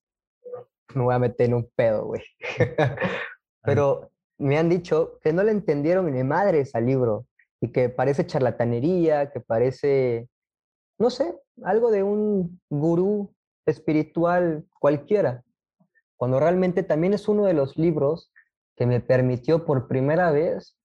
me 0.94 1.02
voy 1.02 1.14
a 1.14 1.18
meter 1.18 1.48
en 1.48 1.54
un 1.54 1.70
pedo, 1.74 2.06
güey. 2.06 2.22
Pero 3.62 4.10
me 4.38 4.58
han 4.58 4.68
dicho 4.68 5.18
que 5.22 5.32
no 5.32 5.42
le 5.42 5.50
entendieron 5.50 6.12
ni 6.12 6.22
madres 6.22 6.74
al 6.74 6.86
libro 6.86 7.26
y 7.64 7.72
que 7.72 7.88
parece 7.88 8.26
charlatanería, 8.26 9.30
que 9.30 9.40
parece, 9.40 10.28
no 10.98 11.08
sé, 11.08 11.34
algo 11.62 11.90
de 11.90 12.02
un 12.02 12.60
gurú 12.68 13.34
espiritual 13.64 14.66
cualquiera, 14.78 15.42
cuando 16.18 16.38
realmente 16.38 16.82
también 16.82 17.14
es 17.14 17.26
uno 17.26 17.46
de 17.46 17.54
los 17.54 17.78
libros 17.78 18.30
que 18.76 18.84
me 18.84 19.00
permitió 19.00 19.64
por 19.64 19.88
primera 19.88 20.30
vez 20.30 20.76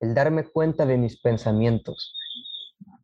el 0.00 0.12
darme 0.12 0.44
cuenta 0.44 0.84
de 0.84 0.98
mis 0.98 1.18
pensamientos. 1.18 2.14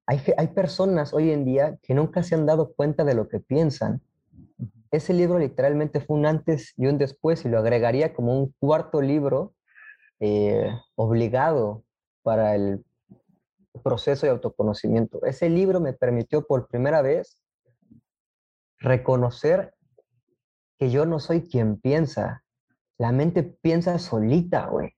Hay, 0.05 0.21
hay 0.37 0.49
personas 0.49 1.14
hoy 1.14 1.31
en 1.31 1.47
día 1.47 1.79
que 1.83 1.94
nunca 1.94 2.23
se 2.23 2.35
han 2.35 2.44
dado 2.44 2.75
cuenta 2.75 3.05
de 3.05 3.14
lo 3.14 3.29
que 3.29 3.40
piensan. 3.40 4.03
Ese 4.90 5.14
libro 5.14 5.38
literalmente 5.38 6.01
fue 6.01 6.18
un 6.18 6.27
antes 6.27 6.75
y 6.77 6.88
un 6.88 6.99
después 6.99 7.47
y 7.47 7.49
lo 7.49 7.59
agregaría 7.59 8.12
como 8.12 8.38
un 8.38 8.55
cuarto 8.59 9.01
libro 9.01 9.55
eh, 10.21 10.71
obligado 10.94 11.85
para 12.23 12.55
el 12.55 12.85
proceso 13.83 14.26
de 14.26 14.33
autoconocimiento. 14.33 15.24
Ese 15.24 15.48
libro 15.48 15.81
me 15.81 15.92
permitió 15.92 16.46
por 16.46 16.68
primera 16.68 17.02
vez 17.02 17.38
reconocer 18.78 19.74
que 20.78 20.90
yo 20.90 21.07
no 21.07 21.20
soy 21.20 21.42
quien 21.48 21.81
piensa. 21.81 22.42
La 22.98 23.12
mente 23.12 23.42
piensa 23.42 23.98
solita, 23.98 24.66
güey 24.66 24.94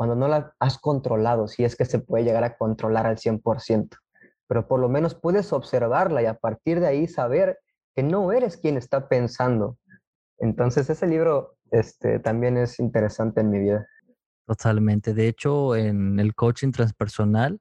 cuando 0.00 0.16
no 0.16 0.28
la 0.28 0.54
has 0.58 0.78
controlado, 0.78 1.46
si 1.46 1.62
es 1.62 1.76
que 1.76 1.84
se 1.84 1.98
puede 1.98 2.24
llegar 2.24 2.42
a 2.42 2.56
controlar 2.56 3.04
al 3.04 3.18
100%, 3.18 3.98
pero 4.46 4.66
por 4.66 4.80
lo 4.80 4.88
menos 4.88 5.14
puedes 5.14 5.52
observarla 5.52 6.22
y 6.22 6.24
a 6.24 6.38
partir 6.38 6.80
de 6.80 6.86
ahí 6.86 7.06
saber 7.06 7.58
que 7.94 8.02
no 8.02 8.32
eres 8.32 8.56
quien 8.56 8.78
está 8.78 9.10
pensando. 9.10 9.76
Entonces 10.38 10.88
ese 10.88 11.06
libro 11.06 11.58
este, 11.70 12.18
también 12.18 12.56
es 12.56 12.80
interesante 12.80 13.42
en 13.42 13.50
mi 13.50 13.58
vida. 13.58 13.86
Totalmente. 14.46 15.12
De 15.12 15.28
hecho, 15.28 15.76
en 15.76 16.18
el 16.18 16.34
coaching 16.34 16.72
transpersonal 16.72 17.60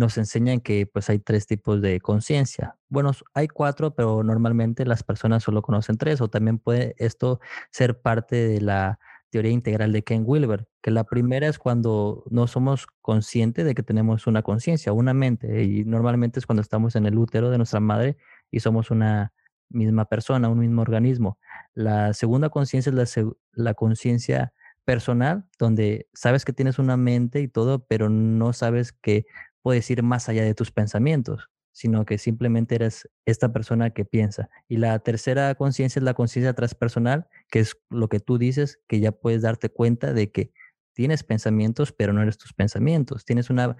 nos 0.00 0.16
enseñan 0.16 0.60
que 0.60 0.86
pues 0.86 1.10
hay 1.10 1.18
tres 1.18 1.46
tipos 1.46 1.82
de 1.82 2.00
conciencia. 2.00 2.76
Bueno, 2.88 3.12
hay 3.34 3.48
cuatro, 3.48 3.94
pero 3.94 4.24
normalmente 4.24 4.86
las 4.86 5.02
personas 5.02 5.42
solo 5.42 5.60
conocen 5.60 5.98
tres 5.98 6.22
o 6.22 6.28
también 6.28 6.58
puede 6.58 6.94
esto 6.96 7.38
ser 7.70 8.00
parte 8.00 8.36
de 8.36 8.62
la 8.62 8.98
teoría 9.28 9.52
integral 9.52 9.92
de 9.92 10.02
Ken 10.02 10.24
Wilber, 10.26 10.66
que 10.82 10.90
la 10.90 11.04
primera 11.04 11.46
es 11.46 11.58
cuando 11.58 12.24
no 12.30 12.46
somos 12.46 12.86
conscientes 13.02 13.66
de 13.66 13.74
que 13.74 13.82
tenemos 13.82 14.26
una 14.26 14.42
conciencia, 14.42 14.94
una 14.94 15.12
mente, 15.12 15.62
y 15.64 15.84
normalmente 15.84 16.40
es 16.40 16.46
cuando 16.46 16.62
estamos 16.62 16.96
en 16.96 17.04
el 17.04 17.18
útero 17.18 17.50
de 17.50 17.58
nuestra 17.58 17.80
madre 17.80 18.16
y 18.50 18.60
somos 18.60 18.90
una 18.90 19.34
misma 19.68 20.06
persona, 20.06 20.48
un 20.48 20.60
mismo 20.60 20.80
organismo. 20.80 21.38
La 21.74 22.14
segunda 22.14 22.48
conciencia 22.48 22.90
es 22.90 22.96
la, 22.96 23.32
la 23.52 23.74
conciencia 23.74 24.54
personal, 24.86 25.44
donde 25.58 26.08
sabes 26.14 26.46
que 26.46 26.54
tienes 26.54 26.78
una 26.78 26.96
mente 26.96 27.42
y 27.42 27.48
todo, 27.48 27.84
pero 27.84 28.08
no 28.08 28.54
sabes 28.54 28.92
que 28.92 29.26
puedes 29.62 29.90
ir 29.90 30.02
más 30.02 30.28
allá 30.28 30.44
de 30.44 30.54
tus 30.54 30.70
pensamientos 30.70 31.50
sino 31.72 32.04
que 32.04 32.18
simplemente 32.18 32.74
eres 32.74 33.08
esta 33.26 33.52
persona 33.52 33.90
que 33.90 34.04
piensa. 34.04 34.50
Y 34.68 34.76
la 34.78 34.98
tercera 34.98 35.54
conciencia 35.54 36.00
es 36.00 36.04
la 36.04 36.14
conciencia 36.14 36.52
transpersonal, 36.52 37.28
que 37.50 37.60
es 37.60 37.76
lo 37.90 38.08
que 38.08 38.20
tú 38.20 38.38
dices, 38.38 38.80
que 38.88 39.00
ya 39.00 39.12
puedes 39.12 39.42
darte 39.42 39.70
cuenta 39.70 40.12
de 40.12 40.30
que 40.30 40.52
tienes 40.92 41.22
pensamientos, 41.22 41.92
pero 41.92 42.12
no 42.12 42.22
eres 42.22 42.38
tus 42.38 42.52
pensamientos. 42.52 43.24
Tienes 43.24 43.50
una 43.50 43.76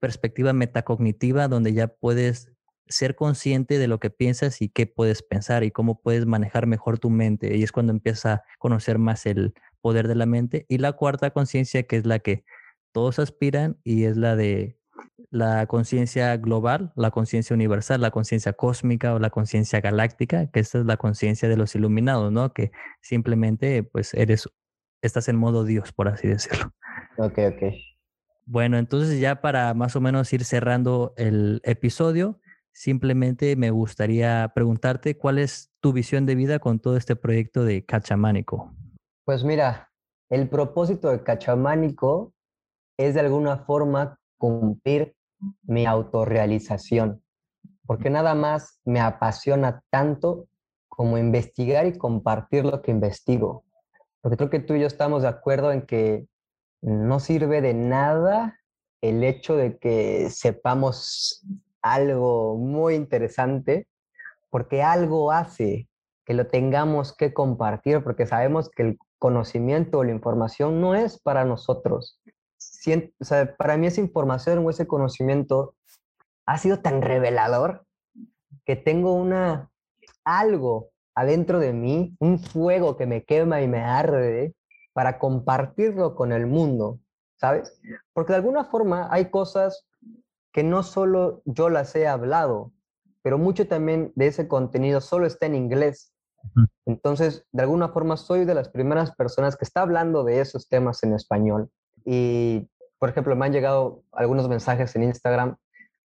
perspectiva 0.00 0.52
metacognitiva 0.52 1.48
donde 1.48 1.72
ya 1.72 1.88
puedes 1.88 2.50
ser 2.86 3.16
consciente 3.16 3.78
de 3.78 3.88
lo 3.88 3.98
que 3.98 4.10
piensas 4.10 4.60
y 4.60 4.68
qué 4.68 4.86
puedes 4.86 5.22
pensar 5.22 5.64
y 5.64 5.70
cómo 5.70 6.00
puedes 6.00 6.26
manejar 6.26 6.66
mejor 6.66 6.98
tu 6.98 7.10
mente. 7.10 7.56
Y 7.56 7.62
es 7.62 7.72
cuando 7.72 7.92
empiezas 7.92 8.26
a 8.26 8.42
conocer 8.58 8.98
más 8.98 9.26
el 9.26 9.54
poder 9.80 10.06
de 10.06 10.14
la 10.14 10.26
mente. 10.26 10.66
Y 10.68 10.78
la 10.78 10.92
cuarta 10.92 11.30
conciencia, 11.30 11.82
que 11.82 11.96
es 11.96 12.06
la 12.06 12.20
que 12.20 12.44
todos 12.92 13.18
aspiran 13.18 13.78
y 13.82 14.04
es 14.04 14.16
la 14.16 14.36
de 14.36 14.78
la 15.30 15.66
conciencia 15.66 16.36
global, 16.36 16.92
la 16.96 17.10
conciencia 17.10 17.54
universal, 17.54 18.00
la 18.00 18.10
conciencia 18.10 18.52
cósmica 18.52 19.14
o 19.14 19.18
la 19.18 19.30
conciencia 19.30 19.80
galáctica, 19.80 20.46
que 20.50 20.60
esta 20.60 20.78
es 20.78 20.86
la 20.86 20.96
conciencia 20.96 21.48
de 21.48 21.56
los 21.56 21.74
iluminados, 21.74 22.30
¿no? 22.32 22.52
Que 22.52 22.72
simplemente 23.00 23.82
pues 23.82 24.14
eres, 24.14 24.48
estás 25.02 25.28
en 25.28 25.36
modo 25.36 25.64
Dios, 25.64 25.92
por 25.92 26.08
así 26.08 26.28
decirlo. 26.28 26.72
Ok, 27.18 27.38
ok. 27.38 27.74
Bueno, 28.46 28.76
entonces 28.76 29.18
ya 29.20 29.40
para 29.40 29.72
más 29.74 29.96
o 29.96 30.00
menos 30.00 30.32
ir 30.32 30.44
cerrando 30.44 31.14
el 31.16 31.60
episodio, 31.64 32.40
simplemente 32.72 33.56
me 33.56 33.70
gustaría 33.70 34.52
preguntarte 34.54 35.16
cuál 35.16 35.38
es 35.38 35.72
tu 35.80 35.92
visión 35.92 36.26
de 36.26 36.34
vida 36.34 36.58
con 36.58 36.78
todo 36.78 36.96
este 36.96 37.16
proyecto 37.16 37.64
de 37.64 37.84
Cachamánico. 37.84 38.74
Pues 39.24 39.44
mira, 39.44 39.90
el 40.28 40.48
propósito 40.48 41.10
de 41.10 41.22
Cachamánico 41.22 42.34
es 42.98 43.14
de 43.14 43.20
alguna 43.20 43.58
forma 43.58 44.18
cumplir 44.44 45.16
mi 45.62 45.86
autorrealización, 45.86 47.22
porque 47.86 48.10
nada 48.10 48.34
más 48.34 48.78
me 48.84 49.00
apasiona 49.00 49.82
tanto 49.88 50.48
como 50.88 51.16
investigar 51.16 51.86
y 51.86 51.96
compartir 51.96 52.66
lo 52.66 52.82
que 52.82 52.90
investigo. 52.90 53.64
Porque 54.20 54.36
creo 54.36 54.50
que 54.50 54.60
tú 54.60 54.74
y 54.74 54.80
yo 54.80 54.86
estamos 54.86 55.22
de 55.22 55.28
acuerdo 55.28 55.72
en 55.72 55.86
que 55.86 56.26
no 56.82 57.20
sirve 57.20 57.62
de 57.62 57.72
nada 57.72 58.58
el 59.00 59.24
hecho 59.24 59.56
de 59.56 59.78
que 59.78 60.28
sepamos 60.28 61.42
algo 61.80 62.58
muy 62.58 62.94
interesante 62.96 63.88
porque 64.50 64.82
algo 64.82 65.32
hace 65.32 65.88
que 66.26 66.34
lo 66.34 66.48
tengamos 66.48 67.16
que 67.16 67.32
compartir 67.32 68.04
porque 68.04 68.26
sabemos 68.26 68.68
que 68.68 68.82
el 68.82 68.98
conocimiento 69.18 69.98
o 69.98 70.04
la 70.04 70.12
información 70.12 70.82
no 70.82 70.94
es 70.94 71.18
para 71.18 71.46
nosotros. 71.46 72.20
O 73.18 73.24
sea, 73.24 73.54
para 73.56 73.76
mí 73.76 73.86
esa 73.86 74.00
información 74.00 74.58
o 74.58 74.70
ese 74.70 74.86
conocimiento 74.86 75.74
ha 76.46 76.58
sido 76.58 76.80
tan 76.80 77.02
revelador 77.02 77.84
que 78.64 78.76
tengo 78.76 79.12
una 79.12 79.70
algo 80.24 80.90
adentro 81.14 81.58
de 81.58 81.72
mí, 81.72 82.16
un 82.18 82.38
fuego 82.38 82.96
que 82.96 83.06
me 83.06 83.24
quema 83.24 83.62
y 83.62 83.68
me 83.68 83.80
arde 83.80 84.54
para 84.92 85.18
compartirlo 85.18 86.14
con 86.14 86.32
el 86.32 86.46
mundo, 86.46 87.00
¿sabes? 87.36 87.80
Porque 88.12 88.32
de 88.32 88.38
alguna 88.38 88.64
forma 88.64 89.08
hay 89.10 89.30
cosas 89.30 89.86
que 90.52 90.62
no 90.62 90.82
solo 90.82 91.42
yo 91.44 91.68
las 91.68 91.94
he 91.96 92.06
hablado, 92.06 92.72
pero 93.22 93.38
mucho 93.38 93.66
también 93.66 94.12
de 94.14 94.28
ese 94.28 94.48
contenido 94.48 95.00
solo 95.00 95.26
está 95.26 95.46
en 95.46 95.54
inglés. 95.54 96.12
Entonces, 96.84 97.46
de 97.52 97.62
alguna 97.62 97.88
forma 97.88 98.16
soy 98.16 98.44
de 98.44 98.54
las 98.54 98.68
primeras 98.68 99.14
personas 99.16 99.56
que 99.56 99.64
está 99.64 99.80
hablando 99.80 100.24
de 100.24 100.40
esos 100.40 100.68
temas 100.68 101.02
en 101.02 101.14
español. 101.14 101.70
Y, 102.04 102.68
por 102.98 103.08
ejemplo, 103.08 103.34
me 103.36 103.46
han 103.46 103.52
llegado 103.52 104.02
algunos 104.12 104.48
mensajes 104.48 104.94
en 104.96 105.04
Instagram 105.04 105.56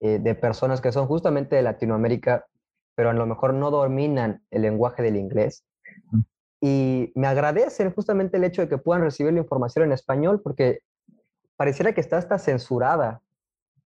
eh, 0.00 0.18
de 0.18 0.34
personas 0.34 0.80
que 0.80 0.92
son 0.92 1.06
justamente 1.06 1.56
de 1.56 1.62
Latinoamérica 1.62 2.46
pero 2.94 3.10
a 3.10 3.12
lo 3.12 3.26
mejor 3.26 3.54
no 3.54 3.70
dominan 3.70 4.42
el 4.50 4.62
lenguaje 4.62 5.02
del 5.02 5.16
inglés. 5.16 5.64
Y 6.60 7.12
me 7.14 7.26
agradecen 7.26 7.92
justamente 7.92 8.36
el 8.36 8.44
hecho 8.44 8.62
de 8.62 8.68
que 8.68 8.78
puedan 8.78 9.02
recibir 9.02 9.32
la 9.32 9.40
información 9.40 9.84
en 9.86 9.92
español 9.92 10.40
porque 10.42 10.80
pareciera 11.56 11.92
que 11.92 12.00
está 12.00 12.18
hasta 12.18 12.38
censurada 12.38 13.20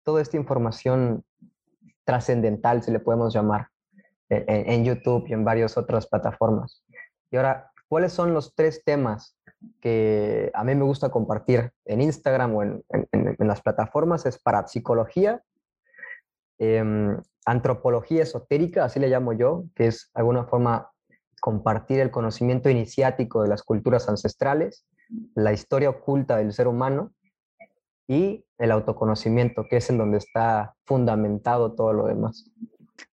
toda 0.03 0.21
esta 0.21 0.37
información 0.37 1.23
trascendental, 2.03 2.83
si 2.83 2.91
le 2.91 2.99
podemos 2.99 3.33
llamar, 3.33 3.69
en, 4.29 4.83
YouTube 4.83 5.25
y 5.27 5.33
en 5.33 5.43
varias 5.45 5.77
otras 5.77 6.07
plataformas. 6.07 6.83
Y 7.31 7.37
ahora, 7.37 7.71
¿cuáles 7.87 8.13
son 8.13 8.33
los 8.33 8.55
tres 8.55 8.83
temas 8.83 9.34
que 9.81 10.51
a 10.53 10.63
mí 10.63 10.75
me 10.75 10.83
gusta 10.83 11.09
compartir 11.09 11.71
en 11.85 12.01
Instagram 12.01 12.55
o 12.55 12.63
en, 12.63 12.83
en 12.89 13.47
las 13.47 13.61
plataformas? 13.61 14.25
Es 14.25 14.39
para 14.39 14.67
psicología, 14.67 15.43
Em, 16.57 17.17
antropología 17.45 18.23
esotérica, 18.23 18.85
así 18.85 18.99
le 18.99 19.09
llamo 19.09 19.33
yo, 19.33 19.65
que 19.75 19.87
es 19.87 20.09
de 20.13 20.21
alguna 20.21 20.45
forma 20.45 20.89
compartir 21.41 21.99
el 21.99 22.11
conocimiento 22.11 22.69
iniciático 22.69 23.43
de 23.43 23.49
las 23.49 23.61
culturas 23.61 24.07
ancestrales, 24.07 24.85
la 25.35 25.53
historia 25.53 25.89
oculta 25.89 26.37
del 26.37 26.53
ser 26.53 26.67
humano 26.67 27.13
y 28.07 28.45
el 28.57 28.71
autoconocimiento, 28.71 29.65
que 29.69 29.77
es 29.77 29.89
en 29.89 29.97
donde 29.97 30.17
está 30.17 30.75
fundamentado 30.85 31.73
todo 31.73 31.93
lo 31.93 32.07
demás. 32.07 32.49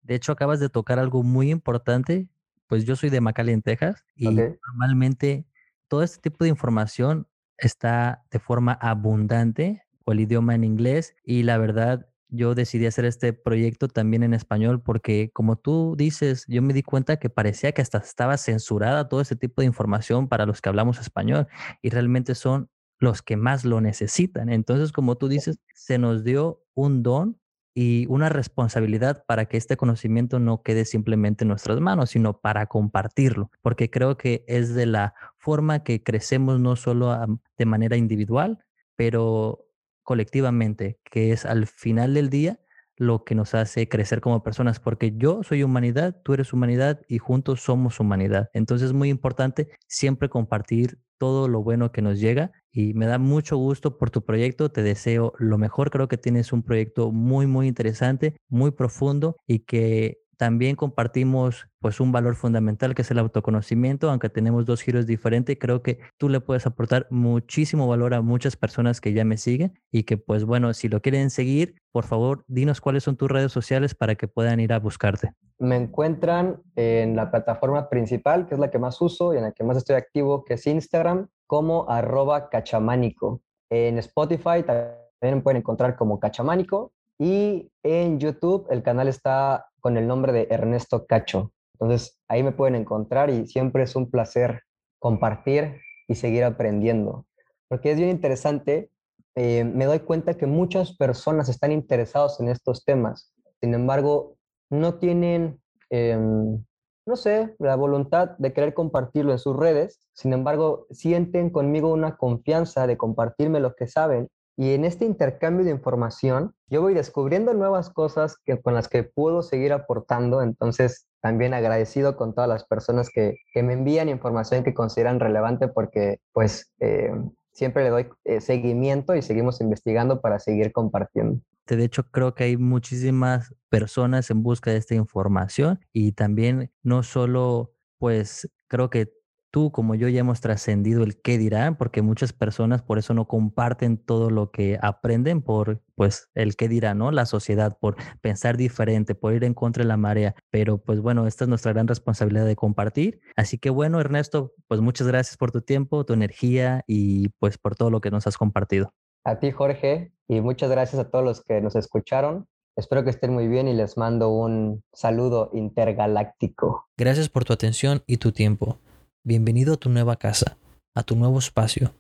De 0.04 0.16
hecho, 0.16 0.32
acabas 0.32 0.60
de 0.60 0.70
tocar 0.70 1.00
algo 1.00 1.24
muy 1.24 1.50
importante, 1.50 2.30
pues 2.68 2.86
yo 2.86 2.96
soy 2.96 3.10
de 3.10 3.22
McAllen, 3.22 3.64
Texas, 3.64 4.06
y 4.16 4.30
normalmente 4.30 5.46
todo 5.92 6.04
este 6.04 6.22
tipo 6.30 6.46
de 6.46 6.50
información 6.50 7.28
está 7.58 8.24
de 8.32 8.40
forma 8.40 8.72
abundante 8.72 9.84
o 10.06 10.14
el 10.14 10.22
idioma 10.22 10.56
en 10.56 10.64
inglés 10.64 11.16
y 11.26 11.44
la 11.44 11.58
verdad 11.58 12.08
yo 12.30 12.56
decidí 12.56 12.86
hacer 12.86 13.04
este 13.04 13.34
proyecto 13.34 13.90
también 13.90 14.24
en 14.24 14.34
español 14.34 14.82
porque 14.82 15.32
como 15.34 15.58
tú 15.58 15.96
dices, 15.98 16.46
yo 16.48 16.62
me 16.62 16.74
di 16.74 16.82
cuenta 16.82 17.18
que 17.18 17.30
parecía 17.30 17.74
que 17.74 17.82
hasta 17.82 17.98
estaba 17.98 18.38
censurada 18.38 19.10
todo 19.10 19.20
ese 19.20 19.36
tipo 19.36 19.62
de 19.62 19.66
información 19.66 20.30
para 20.30 20.46
los 20.46 20.62
que 20.62 20.70
hablamos 20.70 20.98
español 20.98 21.50
y 21.82 21.90
realmente 21.90 22.36
son 22.36 22.70
los 22.98 23.22
que 23.22 23.36
más 23.36 23.66
lo 23.66 23.82
necesitan. 23.82 24.48
Entonces, 24.48 24.94
como 24.94 25.18
tú 25.18 25.28
dices, 25.28 25.60
se 25.76 25.98
nos 25.98 26.24
dio 26.24 26.64
un 26.74 27.04
don 27.04 27.41
y 27.74 28.06
una 28.08 28.30
responsabilidad 28.30 29.24
para 29.26 29.46
que 29.46 29.58
este 29.58 29.78
conocimiento 29.78 30.40
no 30.40 30.62
quede 30.62 30.86
simplemente 30.86 31.44
en 31.44 31.50
nuestras 31.50 31.80
manos, 31.80 32.12
sino 32.12 32.40
para 32.40 32.68
compartirlo, 32.68 33.52
porque 33.62 33.90
creo 33.90 34.18
que 34.18 34.44
es 34.48 34.74
de 34.74 34.86
la 34.86 35.14
forma 35.38 35.84
que 35.84 36.04
crecemos 36.04 36.60
no 36.60 36.76
solo 36.76 37.40
de 37.58 37.66
manera 37.66 37.98
individual, 37.98 38.64
pero 38.96 39.66
colectivamente, 40.04 41.00
que 41.04 41.32
es 41.32 41.46
al 41.46 41.68
final 41.68 42.14
del 42.14 42.30
día 42.30 42.61
lo 43.02 43.24
que 43.24 43.34
nos 43.34 43.56
hace 43.56 43.90
crecer 43.90 44.22
como 44.22 44.44
personas, 44.44 44.80
porque 44.80 45.14
yo 45.18 45.42
soy 45.42 45.64
humanidad, 45.64 46.22
tú 46.24 46.36
eres 46.36 46.54
humanidad 46.54 47.02
y 47.08 47.18
juntos 47.18 47.62
somos 47.62 48.00
humanidad. 48.00 48.52
Entonces 48.54 48.90
es 48.90 48.94
muy 48.94 49.10
importante 49.10 49.70
siempre 49.88 50.30
compartir 50.30 51.00
todo 51.18 51.48
lo 51.48 51.64
bueno 51.64 51.92
que 51.92 52.04
nos 52.04 52.20
llega 52.20 52.52
y 52.72 52.94
me 52.94 53.08
da 53.08 53.18
mucho 53.18 53.58
gusto 53.58 53.98
por 53.98 54.12
tu 54.12 54.24
proyecto, 54.24 54.72
te 54.72 54.84
deseo 54.84 55.34
lo 55.40 55.58
mejor, 55.58 55.90
creo 55.90 56.08
que 56.08 56.18
tienes 56.18 56.54
un 56.54 56.62
proyecto 56.62 57.12
muy, 57.12 57.48
muy 57.48 57.68
interesante, 57.68 58.36
muy 58.50 58.70
profundo 58.70 59.36
y 59.48 59.60
que 59.60 60.21
también 60.42 60.76
compartimos 60.76 61.68
pues 61.80 62.00
un 62.00 62.12
valor 62.12 62.34
fundamental 62.34 62.96
que 62.96 63.04
es 63.04 63.12
el 63.12 63.20
autoconocimiento, 63.20 64.10
aunque 64.10 64.28
tenemos 64.28 64.66
dos 64.66 64.82
giros 64.82 65.06
diferentes, 65.06 65.56
creo 65.60 65.84
que 65.84 66.00
tú 66.18 66.30
le 66.30 66.40
puedes 66.42 66.66
aportar 66.66 67.06
muchísimo 67.12 67.88
valor 67.88 68.16
a 68.16 68.24
muchas 68.24 68.56
personas 68.56 69.02
que 69.02 69.14
ya 69.14 69.24
me 69.24 69.38
siguen 69.38 69.80
y 69.92 70.02
que 70.02 70.18
pues 70.18 70.44
bueno, 70.44 70.74
si 70.74 70.90
lo 70.90 71.00
quieren 71.00 71.30
seguir, 71.30 71.76
por 71.92 72.06
favor, 72.06 72.44
dinos 72.48 72.82
cuáles 72.82 73.04
son 73.04 73.18
tus 73.18 73.30
redes 73.30 73.52
sociales 73.52 73.94
para 73.94 74.16
que 74.16 74.28
puedan 74.28 74.60
ir 74.60 74.74
a 74.74 74.80
buscarte. 74.80 75.36
Me 75.60 75.76
encuentran 75.76 76.60
en 76.76 77.16
la 77.16 77.30
plataforma 77.30 77.88
principal, 77.88 78.48
que 78.48 78.56
es 78.56 78.60
la 78.60 78.72
que 78.72 78.80
más 78.80 79.00
uso 79.00 79.36
y 79.36 79.38
en 79.38 79.44
la 79.44 79.52
que 79.52 79.64
más 79.64 79.78
estoy 79.78 79.96
activo, 79.96 80.44
que 80.44 80.56
es 80.56 80.66
Instagram, 80.66 81.28
como 81.46 81.88
arroba 81.88 82.50
cachamánico. 82.50 83.44
En 83.70 84.00
Spotify 84.00 84.64
también 84.66 85.44
pueden 85.44 85.58
encontrar 85.58 85.96
como 85.96 86.20
cachamánico 86.20 86.94
y 87.20 87.72
en 87.84 88.20
YouTube 88.20 88.66
el 88.72 88.82
canal 88.82 89.08
está 89.08 89.68
con 89.82 89.98
el 89.98 90.08
nombre 90.08 90.32
de 90.32 90.48
Ernesto 90.50 91.06
Cacho. 91.06 91.52
Entonces 91.74 92.20
ahí 92.28 92.44
me 92.44 92.52
pueden 92.52 92.76
encontrar 92.76 93.30
y 93.30 93.48
siempre 93.48 93.84
es 93.84 93.96
un 93.96 94.10
placer 94.10 94.62
compartir 95.00 95.82
y 96.08 96.16
seguir 96.16 96.44
aprendiendo. 96.44 97.26
Porque 97.68 97.92
es 97.92 97.98
bien 97.98 98.10
interesante, 98.10 98.92
eh, 99.36 99.64
me 99.64 99.86
doy 99.86 100.00
cuenta 100.00 100.36
que 100.36 100.46
muchas 100.46 100.96
personas 100.96 101.50
están 101.50 101.72
interesados 101.72 102.40
en 102.40 102.50
estos 102.50 102.86
temas. 102.86 103.34
Sin 103.62 103.74
embargo, 103.74 104.36
no 104.70 105.00
tienen, 105.00 105.60
em, 105.90 106.64
no 107.06 107.16
sé, 107.16 107.56
la 107.60 107.76
voluntad 107.76 108.38
de 108.38 108.54
querer 108.54 108.74
compartirlo 108.74 109.32
en 109.32 109.40
sus 109.40 109.56
redes. 109.56 110.00
Sin 110.14 110.34
embargo, 110.34 110.86
sienten 110.92 111.50
conmigo 111.50 111.92
una 111.92 112.18
confianza 112.18 112.88
de 112.88 112.98
compartirme 112.98 113.60
lo 113.60 113.76
que 113.76 113.88
saben 113.88 114.30
y 114.62 114.76
en 114.76 114.86
este 114.86 115.06
intercambio 115.06 115.66
de 115.66 115.72
información, 115.72 116.54
yo 116.70 116.84
voy 116.84 116.94
descubriendo 116.94 117.56
nuevas 117.56 117.90
cosas 117.90 118.38
que, 118.46 118.62
con 118.62 118.76
las 118.76 118.88
que 118.88 119.02
puedo 119.02 119.42
seguir 119.42 119.74
aportando. 119.74 120.44
Entonces, 120.44 121.08
también 121.20 121.56
agradecido 121.56 122.16
con 122.16 122.36
todas 122.36 122.48
las 122.48 122.64
personas 122.66 123.10
que, 123.10 123.38
que 123.56 123.64
me 123.64 123.74
envían 123.74 124.08
información 124.08 124.64
que 124.64 124.76
consideran 124.76 125.20
relevante 125.20 125.68
porque, 125.68 126.20
pues, 126.32 126.72
eh, 126.80 127.12
siempre 127.52 127.84
le 127.86 127.90
doy 127.90 128.10
eh, 128.24 128.40
seguimiento 128.40 129.16
y 129.16 129.24
seguimos 129.24 129.62
investigando 129.62 130.22
para 130.22 130.38
seguir 130.38 130.72
compartiendo. 130.72 131.42
De 131.66 131.84
hecho, 131.84 132.04
creo 132.12 132.36
que 132.36 132.44
hay 132.44 132.58
muchísimas 132.58 133.56
personas 133.68 134.30
en 134.30 134.44
busca 134.44 134.70
de 134.70 134.78
esta 134.78 134.94
información 134.94 135.80
y 135.92 136.12
también 136.12 136.72
no 136.84 137.02
solo, 137.02 137.72
pues, 137.98 138.48
creo 138.68 138.92
que 138.92 139.12
tú 139.52 139.72
como 139.72 139.96
yo 139.96 140.08
ya 140.08 140.22
hemos 140.22 140.42
trascendido 140.42 141.04
el 141.04 141.22
qué 141.22 141.38
dirán, 141.38 141.76
porque 141.76 142.02
muchas 142.02 142.34
personas 142.34 142.82
por 142.82 142.98
eso 142.98 143.14
no 143.14 143.28
comparten 143.28 143.98
todo 143.98 144.30
lo 144.30 144.50
que 144.50 144.80
aprenden 144.82 145.42
por 145.42 145.82
pues 145.96 146.30
el 146.34 146.56
qué 146.56 146.68
dirá, 146.68 146.96
¿no? 146.96 147.12
La 147.12 147.26
sociedad, 147.26 147.78
por 147.80 147.96
pensar 148.22 148.58
diferente, 148.58 149.14
por 149.14 149.34
ir 149.34 149.44
en 149.44 149.54
contra 149.54 149.84
de 149.84 149.88
la 149.88 149.98
marea. 149.98 150.34
Pero 150.50 150.80
pues 150.80 151.00
bueno, 151.02 151.28
esta 151.28 151.44
es 151.44 151.50
nuestra 151.50 151.74
gran 151.74 151.88
responsabilidad 151.88 152.46
de 152.46 152.56
compartir. 152.56 153.20
Así 153.36 153.58
que 153.58 153.70
bueno, 153.70 154.00
Ernesto, 154.00 154.54
pues 154.68 154.82
muchas 154.82 155.08
gracias 155.08 155.38
por 155.38 155.52
tu 155.52 155.62
tiempo, 155.62 156.06
tu 156.06 156.14
energía 156.14 156.84
y 156.88 157.30
pues 157.40 157.58
por 157.58 157.76
todo 157.76 157.92
lo 157.92 158.02
que 158.02 158.10
nos 158.10 158.26
has 158.26 158.38
compartido. 158.38 158.94
A 159.24 159.38
ti, 159.38 159.52
Jorge, 159.52 160.12
y 160.28 160.42
muchas 160.42 160.72
gracias 160.72 161.00
a 161.00 161.12
todos 161.12 161.24
los 161.24 161.44
que 161.44 161.62
nos 161.62 161.76
escucharon. 161.76 162.48
Espero 162.76 163.04
que 163.04 163.10
estén 163.10 163.34
muy 163.34 163.48
bien 163.48 163.68
y 163.68 163.74
les 163.74 163.98
mando 163.98 164.30
un 164.30 164.84
saludo 164.94 165.52
intergaláctico. 165.54 166.88
Gracias 166.98 167.30
por 167.30 167.44
tu 167.44 167.54
atención 167.54 168.02
y 168.08 168.18
tu 168.18 168.32
tiempo. 168.32 168.80
Bienvenido 169.24 169.76
a 169.76 169.78
tu 169.78 169.92
nueva 169.92 170.16
casa, 170.16 170.58
a 170.96 171.04
tu 171.04 171.16
nuevo 171.16 171.38
espacio. 171.38 171.94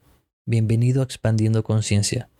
Bienvenido 0.47 1.01
a 1.01 1.03
Expandiendo 1.03 1.61
Conciencia. 1.61 2.31